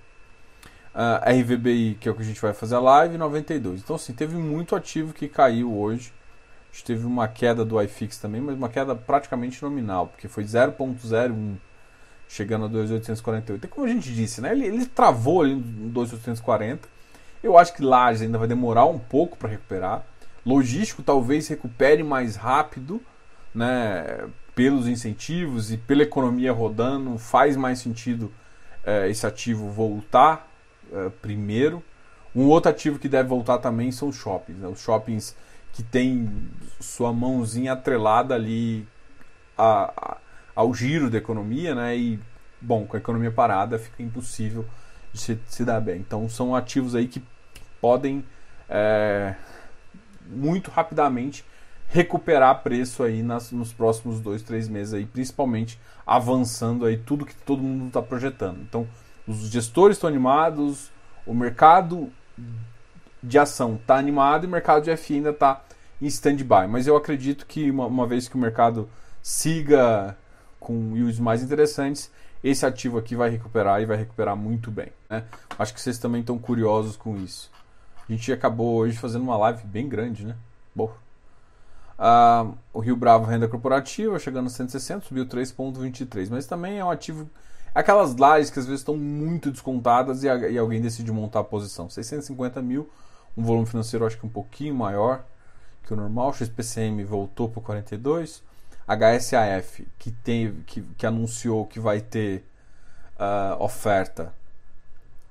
Uh, 0.94 1.40
RVBI, 1.40 1.98
que 2.00 2.08
é 2.08 2.12
o 2.12 2.14
que 2.14 2.22
a 2.22 2.24
gente 2.24 2.40
vai 2.40 2.54
fazer 2.54 2.76
a 2.76 2.80
live, 2.80 3.18
92. 3.18 3.82
Então, 3.82 3.96
assim, 3.96 4.14
teve 4.14 4.36
muito 4.36 4.74
ativo 4.74 5.12
que 5.12 5.28
caiu 5.28 5.76
hoje. 5.76 6.12
A 6.70 6.74
gente 6.74 6.84
teve 6.86 7.06
uma 7.06 7.28
queda 7.28 7.64
do 7.64 7.80
iFix 7.82 8.18
também, 8.18 8.40
mas 8.40 8.56
uma 8.56 8.68
queda 8.68 8.96
praticamente 8.96 9.62
nominal, 9.62 10.08
porque 10.08 10.26
foi 10.26 10.44
0,01 10.44 11.56
chegando 12.26 12.64
a 12.64 12.68
2.848. 12.68 13.64
É 13.64 13.66
como 13.66 13.86
a 13.86 13.88
gente 13.88 14.12
disse, 14.12 14.40
né? 14.40 14.52
Ele, 14.52 14.66
ele 14.66 14.86
travou 14.86 15.42
ali 15.42 15.54
no 15.54 15.92
2.840. 15.92 16.80
Eu 17.44 17.58
acho 17.58 17.74
que 17.74 17.82
Lages 17.82 18.22
ainda 18.22 18.38
vai 18.38 18.48
demorar 18.48 18.86
um 18.86 18.98
pouco 18.98 19.36
para 19.36 19.50
recuperar. 19.50 20.02
Logístico 20.46 21.02
talvez 21.02 21.46
recupere 21.46 22.02
mais 22.02 22.36
rápido, 22.36 23.02
né? 23.54 24.26
Pelos 24.54 24.88
incentivos 24.88 25.70
e 25.70 25.76
pela 25.76 26.02
economia 26.02 26.52
rodando, 26.52 27.18
faz 27.18 27.54
mais 27.54 27.80
sentido 27.80 28.32
é, 28.82 29.10
esse 29.10 29.26
ativo 29.26 29.68
voltar 29.68 30.48
é, 30.90 31.10
primeiro. 31.20 31.84
Um 32.34 32.46
outro 32.46 32.70
ativo 32.70 32.98
que 32.98 33.10
deve 33.10 33.28
voltar 33.28 33.58
também 33.58 33.92
são 33.92 34.08
os 34.08 34.16
shoppings. 34.16 34.58
Né? 34.58 34.66
Os 34.66 34.80
shoppings 34.80 35.36
que 35.70 35.82
tem 35.82 36.48
sua 36.80 37.12
mãozinha 37.12 37.74
atrelada 37.74 38.34
ali 38.34 38.88
a, 39.58 39.92
a 39.96 40.16
ao 40.56 40.72
giro 40.72 41.10
da 41.10 41.18
economia, 41.18 41.74
né? 41.74 41.94
E, 41.94 42.18
bom, 42.58 42.86
com 42.86 42.96
a 42.96 43.00
economia 43.00 43.30
parada 43.30 43.78
fica 43.78 44.02
impossível 44.02 44.64
de 45.12 45.20
se, 45.20 45.38
se 45.46 45.62
dar 45.64 45.80
bem. 45.80 46.00
Então, 46.00 46.26
são 46.28 46.54
ativos 46.54 46.94
aí 46.94 47.08
que 47.08 47.22
podem 47.84 48.24
é, 48.66 49.34
muito 50.26 50.70
rapidamente 50.70 51.44
recuperar 51.86 52.62
preço 52.62 53.02
aí 53.02 53.22
nas, 53.22 53.52
nos 53.52 53.74
próximos 53.74 54.22
dois, 54.22 54.40
três 54.40 54.70
meses 54.70 54.94
aí, 54.94 55.04
principalmente 55.04 55.78
avançando 56.06 56.86
aí 56.86 56.96
tudo 56.96 57.26
que 57.26 57.34
todo 57.34 57.62
mundo 57.62 57.88
está 57.88 58.00
projetando. 58.00 58.62
Então, 58.62 58.88
os 59.28 59.50
gestores 59.50 59.98
estão 59.98 60.08
animados, 60.08 60.90
o 61.26 61.34
mercado 61.34 62.10
de 63.22 63.38
ação 63.38 63.74
está 63.74 63.96
animado 63.96 64.44
e 64.44 64.46
o 64.46 64.50
mercado 64.50 64.84
de 64.84 64.96
FI 64.96 65.16
ainda 65.16 65.30
está 65.30 65.62
em 66.00 66.06
stand-by. 66.06 66.66
Mas 66.66 66.86
eu 66.86 66.96
acredito 66.96 67.44
que 67.44 67.70
uma, 67.70 67.84
uma, 67.84 68.06
vez 68.06 68.28
que 68.28 68.34
o 68.34 68.38
mercado 68.38 68.88
siga 69.22 70.16
com 70.58 70.96
yields 70.96 71.20
mais 71.20 71.42
interessantes, 71.42 72.10
esse 72.42 72.64
ativo 72.64 72.96
aqui 72.96 73.14
vai 73.14 73.28
recuperar 73.28 73.82
e 73.82 73.84
vai 73.84 73.98
recuperar 73.98 74.34
muito 74.34 74.70
bem. 74.70 74.88
Né? 75.10 75.24
Acho 75.58 75.74
que 75.74 75.82
vocês 75.82 75.98
também 75.98 76.22
estão 76.22 76.38
curiosos 76.38 76.96
com 76.96 77.14
isso. 77.18 77.52
A 78.08 78.12
gente 78.12 78.32
acabou 78.32 78.76
hoje 78.76 78.96
fazendo 78.98 79.22
uma 79.22 79.36
live 79.36 79.66
bem 79.66 79.88
grande, 79.88 80.26
né? 80.26 80.36
Bom. 80.74 80.92
Ah, 81.98 82.46
o 82.72 82.80
Rio 82.80 82.96
Bravo 82.96 83.24
renda 83.24 83.48
corporativa 83.48 84.18
chegando 84.18 84.46
a 84.46 84.50
160, 84.50 85.06
subiu 85.06 85.26
3,23. 85.26 86.28
Mas 86.30 86.46
também 86.46 86.78
é 86.78 86.84
um 86.84 86.90
ativo. 86.90 87.28
Aquelas 87.74 88.12
lives 88.12 88.50
que 88.50 88.58
às 88.58 88.66
vezes 88.66 88.80
estão 88.80 88.96
muito 88.96 89.50
descontadas 89.50 90.22
e, 90.22 90.26
e 90.26 90.58
alguém 90.58 90.80
decide 90.80 91.10
montar 91.10 91.40
a 91.40 91.44
posição. 91.44 91.88
650 91.88 92.60
mil, 92.60 92.88
um 93.36 93.42
volume 93.42 93.66
financeiro 93.66 94.06
acho 94.06 94.18
que 94.18 94.26
um 94.26 94.30
pouquinho 94.30 94.74
maior 94.74 95.24
que 95.82 95.92
o 95.92 95.96
normal. 95.96 96.32
XPCM 96.32 97.02
voltou 97.04 97.48
para 97.48 97.62
42. 97.62 98.42
HSAF, 98.86 99.86
que, 99.98 100.10
tem, 100.10 100.62
que, 100.66 100.82
que 100.82 101.06
anunciou 101.06 101.66
que 101.66 101.80
vai 101.80 102.00
ter 102.00 102.44
uh, 103.18 103.62
oferta, 103.62 104.32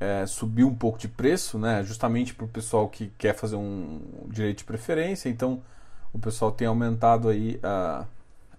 é, 0.04 0.26
subiu 0.26 0.68
um 0.68 0.76
pouco 0.76 0.98
de 0.98 1.08
preço, 1.08 1.58
né? 1.58 1.84
justamente 1.84 2.34
para 2.34 2.46
o 2.46 2.48
pessoal 2.48 2.90
que 2.90 3.12
quer 3.18 3.34
fazer 3.36 3.56
um 3.56 4.02
direito 4.28 4.60
de 4.60 4.64
preferência. 4.66 5.30
Então, 5.30 5.62
o 6.12 6.20
pessoal 6.20 6.52
tem 6.52 6.68
aumentado 6.68 7.30
aí 7.30 7.60
uh, 7.64 8.06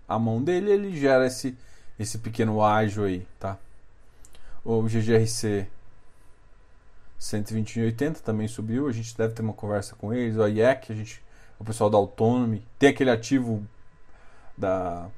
a 0.08 0.18
mão 0.18 0.42
dele 0.42 0.70
ele 0.70 0.96
gera 0.96 1.26
esse, 1.26 1.56
esse 1.98 2.18
pequeno 2.18 2.62
ágio 2.62 3.04
aí. 3.04 3.26
Tá? 3.38 3.58
O 4.64 4.82
GGRC 4.82 5.66
121,80 7.20 8.20
também 8.20 8.48
subiu. 8.48 8.88
A 8.88 8.92
gente 8.92 9.16
deve 9.16 9.34
ter 9.34 9.42
uma 9.42 9.52
conversa 9.52 9.94
com 9.94 10.12
eles. 10.12 10.36
O 10.36 10.46
IEC, 10.46 10.92
a 10.92 10.94
gente, 10.94 11.22
o 11.58 11.64
pessoal 11.64 11.90
da 11.90 11.98
Autonomy. 11.98 12.66
Tem 12.78 12.88
aquele 12.88 13.10
ativo 13.10 13.66
da, 14.56 15.08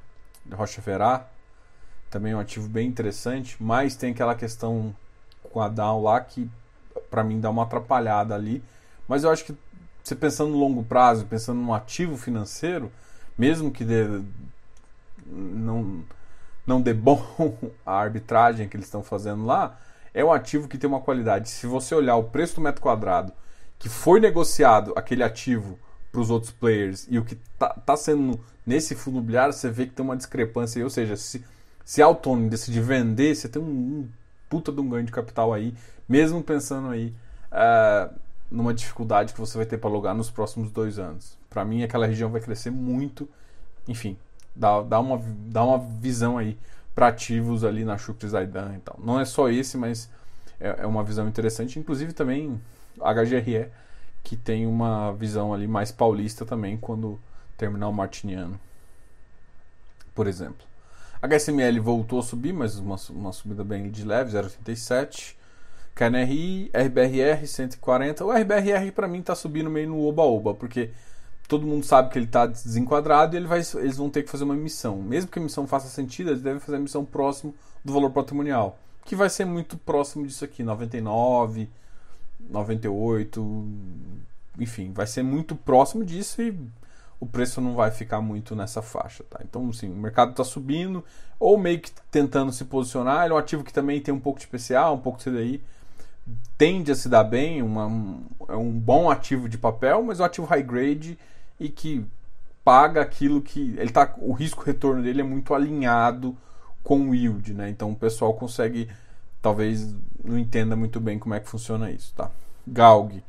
Rocha 0.51 0.81
Verá, 0.81 1.27
também 2.09 2.31
é 2.31 2.35
um 2.35 2.39
ativo 2.39 2.67
bem 2.67 2.87
interessante, 2.87 3.57
mas 3.59 3.95
tem 3.95 4.11
aquela 4.11 4.35
questão 4.35 4.95
com 5.47 5.61
a 5.61 5.67
Dow 5.67 6.03
lá 6.03 6.19
que 6.19 6.49
para 7.09 7.23
mim 7.23 7.39
dá 7.39 7.49
uma 7.49 7.63
atrapalhada 7.63 8.35
ali. 8.35 8.63
Mas 9.07 9.23
eu 9.23 9.31
acho 9.31 9.45
que 9.45 9.55
você 10.03 10.15
pensando 10.15 10.51
no 10.51 10.57
longo 10.57 10.83
prazo, 10.83 11.25
pensando 11.25 11.59
num 11.59 11.73
ativo 11.73 12.17
financeiro, 12.17 12.91
mesmo 13.37 13.71
que 13.71 13.83
dê, 13.83 14.05
não, 15.25 16.03
não 16.65 16.81
dê 16.81 16.93
bom 16.93 17.21
a 17.85 17.93
arbitragem 17.93 18.67
que 18.67 18.75
eles 18.75 18.87
estão 18.87 19.03
fazendo 19.03 19.45
lá, 19.45 19.77
é 20.13 20.23
um 20.23 20.31
ativo 20.31 20.67
que 20.67 20.77
tem 20.77 20.89
uma 20.89 21.01
qualidade. 21.01 21.49
Se 21.49 21.67
você 21.67 21.93
olhar 21.93 22.15
o 22.15 22.23
preço 22.23 22.55
do 22.55 22.61
metro 22.61 22.81
quadrado 22.81 23.31
que 23.77 23.89
foi 23.89 24.19
negociado 24.19 24.93
aquele 24.95 25.23
ativo 25.23 25.77
para 26.11 26.21
os 26.21 26.29
outros 26.29 26.51
players 26.51 27.05
e 27.09 27.19
o 27.19 27.25
que 27.25 27.35
está 27.35 27.69
tá 27.69 27.95
sendo 27.95 28.39
nesse 28.65 28.95
fundo 28.95 29.17
imobiliário, 29.17 29.53
você 29.53 29.69
vê 29.69 29.85
que 29.85 29.93
tem 29.93 30.03
uma 30.03 30.17
discrepância. 30.17 30.83
Ou 30.83 30.89
seja, 30.89 31.15
se, 31.15 31.45
se 31.85 32.01
a 32.01 32.05
Autônomo 32.05 32.49
decidir 32.49 32.81
vender, 32.81 33.35
você 33.35 33.47
tem 33.47 33.61
um, 33.61 33.65
um, 33.65 34.09
puta 34.49 34.71
de 34.71 34.79
um 34.79 34.89
ganho 34.89 35.05
de 35.05 35.11
capital 35.11 35.53
aí, 35.53 35.73
mesmo 36.07 36.41
pensando 36.43 36.89
aí 36.89 37.13
uh, 37.51 38.13
numa 38.49 38.73
dificuldade 38.73 39.33
que 39.33 39.39
você 39.39 39.57
vai 39.57 39.65
ter 39.65 39.77
para 39.77 39.89
alugar 39.89 40.15
nos 40.15 40.29
próximos 40.29 40.71
dois 40.71 40.99
anos. 40.99 41.37
Para 41.49 41.65
mim, 41.65 41.83
aquela 41.83 42.05
região 42.05 42.29
vai 42.29 42.41
crescer 42.41 42.71
muito. 42.71 43.27
Enfim, 43.87 44.17
dá, 44.55 44.81
dá, 44.81 44.99
uma, 44.99 45.21
dá 45.47 45.63
uma 45.63 45.77
visão 45.77 46.37
aí 46.37 46.57
para 46.95 47.07
ativos 47.07 47.63
ali 47.63 47.83
na 47.85 47.97
Shukri 47.97 48.27
Zaidan 48.27 48.75
e 48.75 48.79
tal. 48.79 48.99
Não 49.03 49.19
é 49.19 49.25
só 49.25 49.49
esse, 49.49 49.77
mas 49.77 50.09
é, 50.59 50.77
é 50.79 50.87
uma 50.87 51.03
visão 51.03 51.27
interessante. 51.27 51.77
Inclusive 51.77 52.13
também 52.13 52.59
HGRE, 52.99 53.69
que 54.23 54.35
tem 54.35 54.65
uma 54.65 55.13
visão 55.13 55.53
ali 55.53 55.67
mais 55.67 55.91
paulista 55.91 56.45
também 56.45 56.77
quando 56.77 57.19
terminal 57.57 57.91
martiniano, 57.91 58.59
por 60.13 60.27
exemplo. 60.27 60.65
HSML 61.21 61.79
voltou 61.79 62.19
a 62.19 62.23
subir, 62.23 62.53
mas 62.53 62.77
uma, 62.77 62.95
uma 63.09 63.31
subida 63.31 63.63
bem 63.63 63.89
de 63.89 64.03
leve, 64.03 64.37
0,87. 64.37 65.35
KNRI, 65.95 66.69
RBRR 66.73 67.47
140. 67.47 68.23
O 68.23 68.31
RBRR 68.31 68.91
para 68.91 69.07
mim 69.07 69.19
está 69.19 69.33
subindo 69.33 69.69
meio 69.69 69.89
no 69.89 70.05
oba-oba, 70.05 70.53
porque 70.53 70.91
todo 71.47 71.65
mundo 71.65 71.83
sabe 71.83 72.11
que 72.11 72.19
ele 72.19 72.25
está 72.25 72.45
desenquadrado 72.45 73.35
e 73.35 73.37
ele 73.37 73.47
vai, 73.47 73.59
eles 73.59 73.97
vão 73.97 74.09
ter 74.09 74.23
que 74.23 74.29
fazer 74.29 74.43
uma 74.43 74.55
emissão. 74.55 75.01
Mesmo 75.01 75.31
que 75.31 75.39
a 75.39 75.41
emissão 75.41 75.65
faça 75.65 75.87
sentido, 75.87 76.29
eles 76.29 76.41
devem 76.41 76.59
fazer 76.59 76.75
a 76.75 76.79
emissão 76.79 77.03
próximo 77.03 77.55
do 77.83 77.93
valor 77.93 78.11
patrimonial, 78.11 78.77
que 79.05 79.15
vai 79.15 79.29
ser 79.29 79.45
muito 79.45 79.75
próximo 79.77 80.27
disso 80.27 80.45
aqui, 80.45 80.61
99, 80.61 81.67
98, 82.49 83.67
enfim, 84.59 84.91
vai 84.91 85.07
ser 85.07 85.23
muito 85.23 85.55
próximo 85.55 86.05
disso 86.05 86.41
e 86.41 86.55
o 87.19 87.25
preço 87.25 87.59
não 87.59 87.73
vai 87.73 87.89
ficar 87.91 88.21
muito 88.21 88.55
nessa 88.55 88.81
faixa, 88.81 89.23
tá? 89.29 89.39
Então, 89.43 89.69
assim, 89.69 89.91
o 89.91 89.95
mercado 89.95 90.31
está 90.31 90.43
subindo 90.43 91.03
ou 91.39 91.57
meio 91.57 91.79
que 91.79 91.91
tentando 92.11 92.51
se 92.51 92.65
posicionar. 92.65 93.23
Ele 93.23 93.33
é 93.33 93.35
um 93.35 93.39
ativo 93.39 93.63
que 93.63 93.73
também 93.73 93.99
tem 94.01 94.13
um 94.13 94.19
pouco 94.19 94.39
de 94.39 94.45
especial, 94.45 94.95
um 94.95 94.99
pouco 94.99 95.17
de 95.17 95.25
CDI, 95.25 95.63
tende 96.57 96.91
a 96.91 96.95
se 96.95 97.09
dar 97.09 97.23
bem, 97.23 97.61
uma, 97.61 97.87
um, 97.87 98.23
é 98.47 98.55
um 98.55 98.71
bom 98.71 99.09
ativo 99.09 99.47
de 99.49 99.57
papel, 99.57 100.03
mas 100.03 100.19
é 100.19 100.23
um 100.23 100.25
ativo 100.25 100.47
high 100.47 100.63
grade 100.63 101.17
e 101.59 101.69
que 101.69 102.05
paga 102.63 103.01
aquilo 103.01 103.41
que 103.41 103.75
ele 103.77 103.91
tá, 103.91 104.13
o 104.17 104.33
risco 104.33 104.63
retorno 104.63 105.01
dele 105.01 105.21
é 105.21 105.23
muito 105.23 105.53
alinhado 105.53 106.37
com 106.83 107.09
o 107.09 107.15
yield, 107.15 107.53
né? 107.53 107.69
Então 107.69 107.91
o 107.91 107.95
pessoal 107.95 108.33
consegue 108.33 108.89
talvez 109.41 109.95
não 110.23 110.37
entenda 110.37 110.75
muito 110.75 110.99
bem 110.99 111.17
como 111.17 111.33
é 111.33 111.39
que 111.39 111.47
funciona 111.47 111.89
isso, 111.89 112.13
tá? 112.15 112.29
Galg 112.67 113.23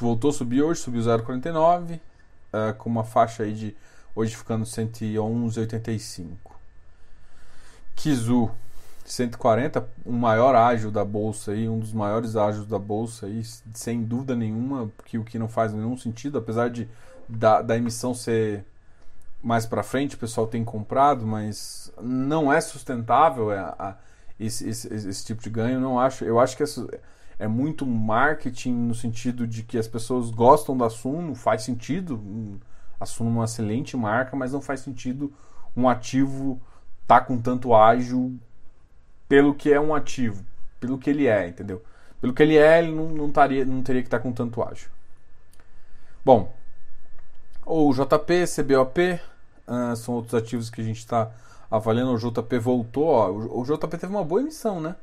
voltou 0.00 0.30
a 0.30 0.32
subir 0.32 0.62
hoje, 0.62 0.80
subiu 0.80 1.00
0,49 1.02 2.00
uh, 2.54 2.74
com 2.74 2.88
uma 2.88 3.04
faixa 3.04 3.42
aí 3.42 3.52
de 3.52 3.76
hoje 4.14 4.36
ficando 4.36 4.64
111,85. 4.64 6.36
Kizu 7.96 8.50
140, 9.04 9.86
o 10.04 10.10
um 10.10 10.16
maior 10.16 10.54
ágio 10.54 10.90
da 10.90 11.04
bolsa 11.04 11.52
aí, 11.52 11.68
um 11.68 11.78
dos 11.78 11.92
maiores 11.92 12.36
ágios 12.36 12.66
da 12.66 12.78
bolsa 12.78 13.26
aí, 13.26 13.42
sem 13.74 14.02
dúvida 14.02 14.34
nenhuma, 14.34 14.90
que 15.04 15.18
o 15.18 15.24
que 15.24 15.38
não 15.38 15.48
faz 15.48 15.72
nenhum 15.72 15.96
sentido, 15.96 16.38
apesar 16.38 16.70
de 16.70 16.88
da, 17.28 17.60
da 17.60 17.76
emissão 17.76 18.14
ser 18.14 18.64
mais 19.42 19.66
para 19.66 19.82
frente, 19.82 20.16
o 20.16 20.18
pessoal 20.18 20.46
tem 20.46 20.64
comprado, 20.64 21.26
mas 21.26 21.92
não 22.00 22.50
é 22.50 22.60
sustentável 22.60 23.52
é, 23.52 23.58
a, 23.58 23.96
esse, 24.40 24.68
esse, 24.68 24.92
esse, 24.92 25.24
tipo 25.24 25.42
de 25.42 25.50
ganho. 25.50 25.78
Não 25.78 26.00
acho. 26.00 26.24
Eu 26.24 26.40
acho 26.40 26.56
que 26.56 26.62
essa, 26.62 26.88
é 27.38 27.48
muito 27.48 27.86
marketing 27.86 28.72
no 28.72 28.94
sentido 28.94 29.46
de 29.46 29.62
que 29.62 29.76
as 29.76 29.88
pessoas 29.88 30.30
gostam 30.30 30.76
da 30.76 30.88
Suno, 30.88 31.34
faz 31.34 31.62
sentido. 31.62 32.60
A 32.98 33.06
Suno 33.06 33.30
é 33.30 33.32
uma 33.32 33.44
excelente 33.44 33.96
marca, 33.96 34.36
mas 34.36 34.52
não 34.52 34.60
faz 34.60 34.80
sentido 34.80 35.32
um 35.76 35.88
ativo 35.88 36.60
tá 37.06 37.20
com 37.20 37.38
tanto 37.38 37.74
ágil 37.74 38.38
pelo 39.28 39.54
que 39.54 39.72
é 39.72 39.80
um 39.80 39.94
ativo, 39.94 40.44
pelo 40.80 40.98
que 40.98 41.10
ele 41.10 41.26
é, 41.26 41.48
entendeu? 41.48 41.82
Pelo 42.20 42.32
que 42.32 42.42
ele 42.42 42.56
é, 42.56 42.78
ele 42.78 42.92
não, 42.92 43.08
não, 43.08 43.30
taria, 43.30 43.64
não 43.64 43.82
teria 43.82 44.02
que 44.02 44.06
estar 44.06 44.18
tá 44.18 44.22
com 44.22 44.32
tanto 44.32 44.62
ágil. 44.62 44.88
Bom, 46.24 46.54
o 47.66 47.92
JP, 47.92 48.44
CBOP, 48.46 49.20
uh, 49.68 49.96
são 49.96 50.14
outros 50.14 50.34
ativos 50.34 50.70
que 50.70 50.80
a 50.80 50.84
gente 50.84 50.98
está 50.98 51.30
avaliando. 51.70 52.12
O 52.12 52.18
JP 52.18 52.58
voltou, 52.58 53.06
ó, 53.06 53.30
o 53.30 53.64
JP 53.64 53.98
teve 53.98 54.06
uma 54.06 54.24
boa 54.24 54.40
emissão, 54.40 54.80
né? 54.80 54.96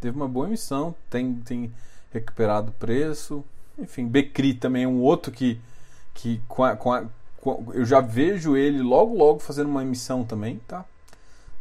Teve 0.00 0.16
uma 0.16 0.28
boa 0.28 0.46
emissão, 0.46 0.94
tem, 1.08 1.34
tem 1.34 1.72
recuperado 2.12 2.72
preço. 2.72 3.44
Enfim, 3.78 4.06
Becri 4.06 4.54
também 4.54 4.84
é 4.84 4.88
um 4.88 5.00
outro 5.00 5.30
que, 5.30 5.60
que 6.14 6.40
com 6.48 6.64
a, 6.64 6.76
com 6.76 6.92
a, 6.92 7.04
com, 7.40 7.70
eu 7.72 7.84
já 7.84 8.00
vejo 8.00 8.56
ele 8.56 8.82
logo 8.82 9.14
logo 9.14 9.38
fazendo 9.38 9.68
uma 9.68 9.82
emissão 9.82 10.24
também, 10.24 10.60
tá? 10.66 10.84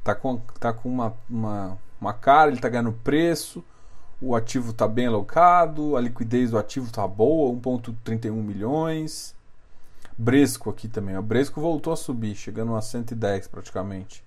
Tá 0.03 0.15
com, 0.15 0.37
tá 0.59 0.73
com 0.73 0.89
uma, 0.89 1.13
uma, 1.29 1.77
uma 1.99 2.13
cara, 2.13 2.49
ele 2.49 2.57
está 2.57 2.69
ganhando 2.69 2.93
preço, 3.03 3.63
o 4.21 4.35
ativo 4.35 4.71
está 4.71 4.87
bem 4.87 5.07
alocado, 5.07 5.95
a 5.95 6.01
liquidez 6.01 6.51
do 6.51 6.57
ativo 6.57 6.87
está 6.87 7.07
boa, 7.07 7.53
1,31 7.55 8.31
milhões. 8.31 9.35
Bresco 10.17 10.69
aqui 10.69 10.87
também, 10.87 11.17
o 11.17 11.21
Bresco 11.21 11.61
voltou 11.61 11.93
a 11.93 11.95
subir, 11.95 12.35
chegando 12.35 12.75
a 12.75 12.81
110 12.81 13.47
praticamente. 13.47 14.23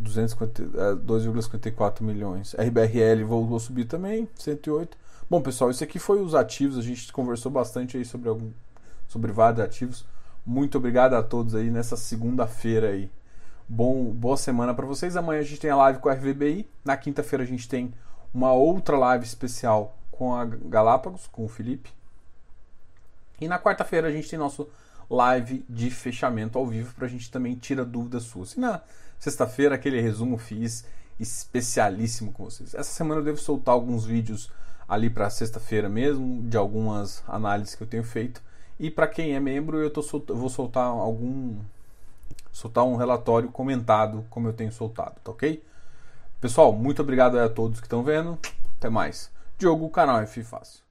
2,54 0.00 2.00
é, 2.00 2.04
milhões. 2.04 2.54
RBRL 2.54 3.24
voltou 3.26 3.56
a 3.56 3.60
subir 3.60 3.84
também, 3.84 4.28
108. 4.34 4.96
Bom, 5.28 5.40
pessoal, 5.40 5.70
isso 5.70 5.84
aqui 5.84 5.98
foi 5.98 6.20
os 6.20 6.34
ativos. 6.34 6.78
A 6.78 6.82
gente 6.82 7.12
conversou 7.12 7.50
bastante 7.50 7.96
aí 7.96 8.04
sobre 8.04 8.28
algum, 8.28 8.50
sobre 9.08 9.32
vários 9.32 9.60
ativos. 9.60 10.04
Muito 10.44 10.76
obrigado 10.76 11.14
a 11.14 11.22
todos 11.22 11.54
aí 11.54 11.70
nessa 11.70 11.96
segunda-feira 11.96 12.88
aí. 12.88 13.10
Bom, 13.68 14.12
boa 14.12 14.36
semana 14.36 14.74
para 14.74 14.84
vocês. 14.84 15.16
Amanhã 15.16 15.40
a 15.40 15.44
gente 15.44 15.60
tem 15.60 15.70
a 15.70 15.76
live 15.76 16.00
com 16.00 16.08
a 16.08 16.12
RVBI. 16.12 16.68
Na 16.84 16.96
quinta-feira 16.96 17.44
a 17.44 17.46
gente 17.46 17.68
tem 17.68 17.94
uma 18.34 18.52
outra 18.52 18.98
live 18.98 19.24
especial 19.24 19.96
com 20.10 20.34
a 20.34 20.44
Galápagos, 20.44 21.26
com 21.26 21.44
o 21.44 21.48
Felipe. 21.48 21.90
E 23.40 23.48
na 23.48 23.58
quarta-feira 23.58 24.08
a 24.08 24.12
gente 24.12 24.28
tem 24.28 24.38
nosso 24.38 24.68
live 25.08 25.64
de 25.68 25.90
fechamento 25.90 26.58
ao 26.58 26.66
vivo 26.66 26.94
para 26.94 27.06
a 27.06 27.08
gente 27.08 27.30
também 27.30 27.54
tirar 27.54 27.84
dúvidas 27.84 28.24
suas. 28.24 28.54
E 28.54 28.60
na 28.60 28.80
sexta-feira 29.22 29.76
aquele 29.76 30.00
resumo 30.00 30.36
fiz 30.36 30.84
especialíssimo 31.20 32.32
com 32.32 32.44
vocês. 32.46 32.74
Essa 32.74 32.90
semana 32.90 33.20
eu 33.20 33.24
devo 33.24 33.38
soltar 33.38 33.72
alguns 33.72 34.04
vídeos 34.04 34.50
ali 34.88 35.08
para 35.08 35.30
sexta-feira 35.30 35.88
mesmo, 35.88 36.42
de 36.42 36.56
algumas 36.56 37.22
análises 37.28 37.76
que 37.76 37.84
eu 37.84 37.86
tenho 37.86 38.02
feito. 38.02 38.42
E 38.80 38.90
para 38.90 39.06
quem 39.06 39.36
é 39.36 39.38
membro, 39.38 39.78
eu, 39.78 39.90
tô 39.90 40.02
vou 40.34 40.48
soltar 40.48 40.86
algum 40.86 41.56
soltar 42.50 42.82
um 42.82 42.96
relatório 42.96 43.48
comentado, 43.48 44.26
como 44.28 44.48
eu 44.48 44.52
tenho 44.52 44.72
soltado, 44.72 45.14
tá 45.22 45.30
ok? 45.30 45.62
Pessoal, 46.40 46.72
muito 46.72 47.00
obrigado 47.00 47.38
a 47.38 47.48
todos 47.48 47.78
que 47.78 47.86
estão 47.86 48.02
vendo. 48.02 48.36
Até 48.76 48.90
mais. 48.90 49.30
Diogo, 49.56 49.88
canal 49.88 50.18
F 50.18 50.42
Fácil. 50.42 50.81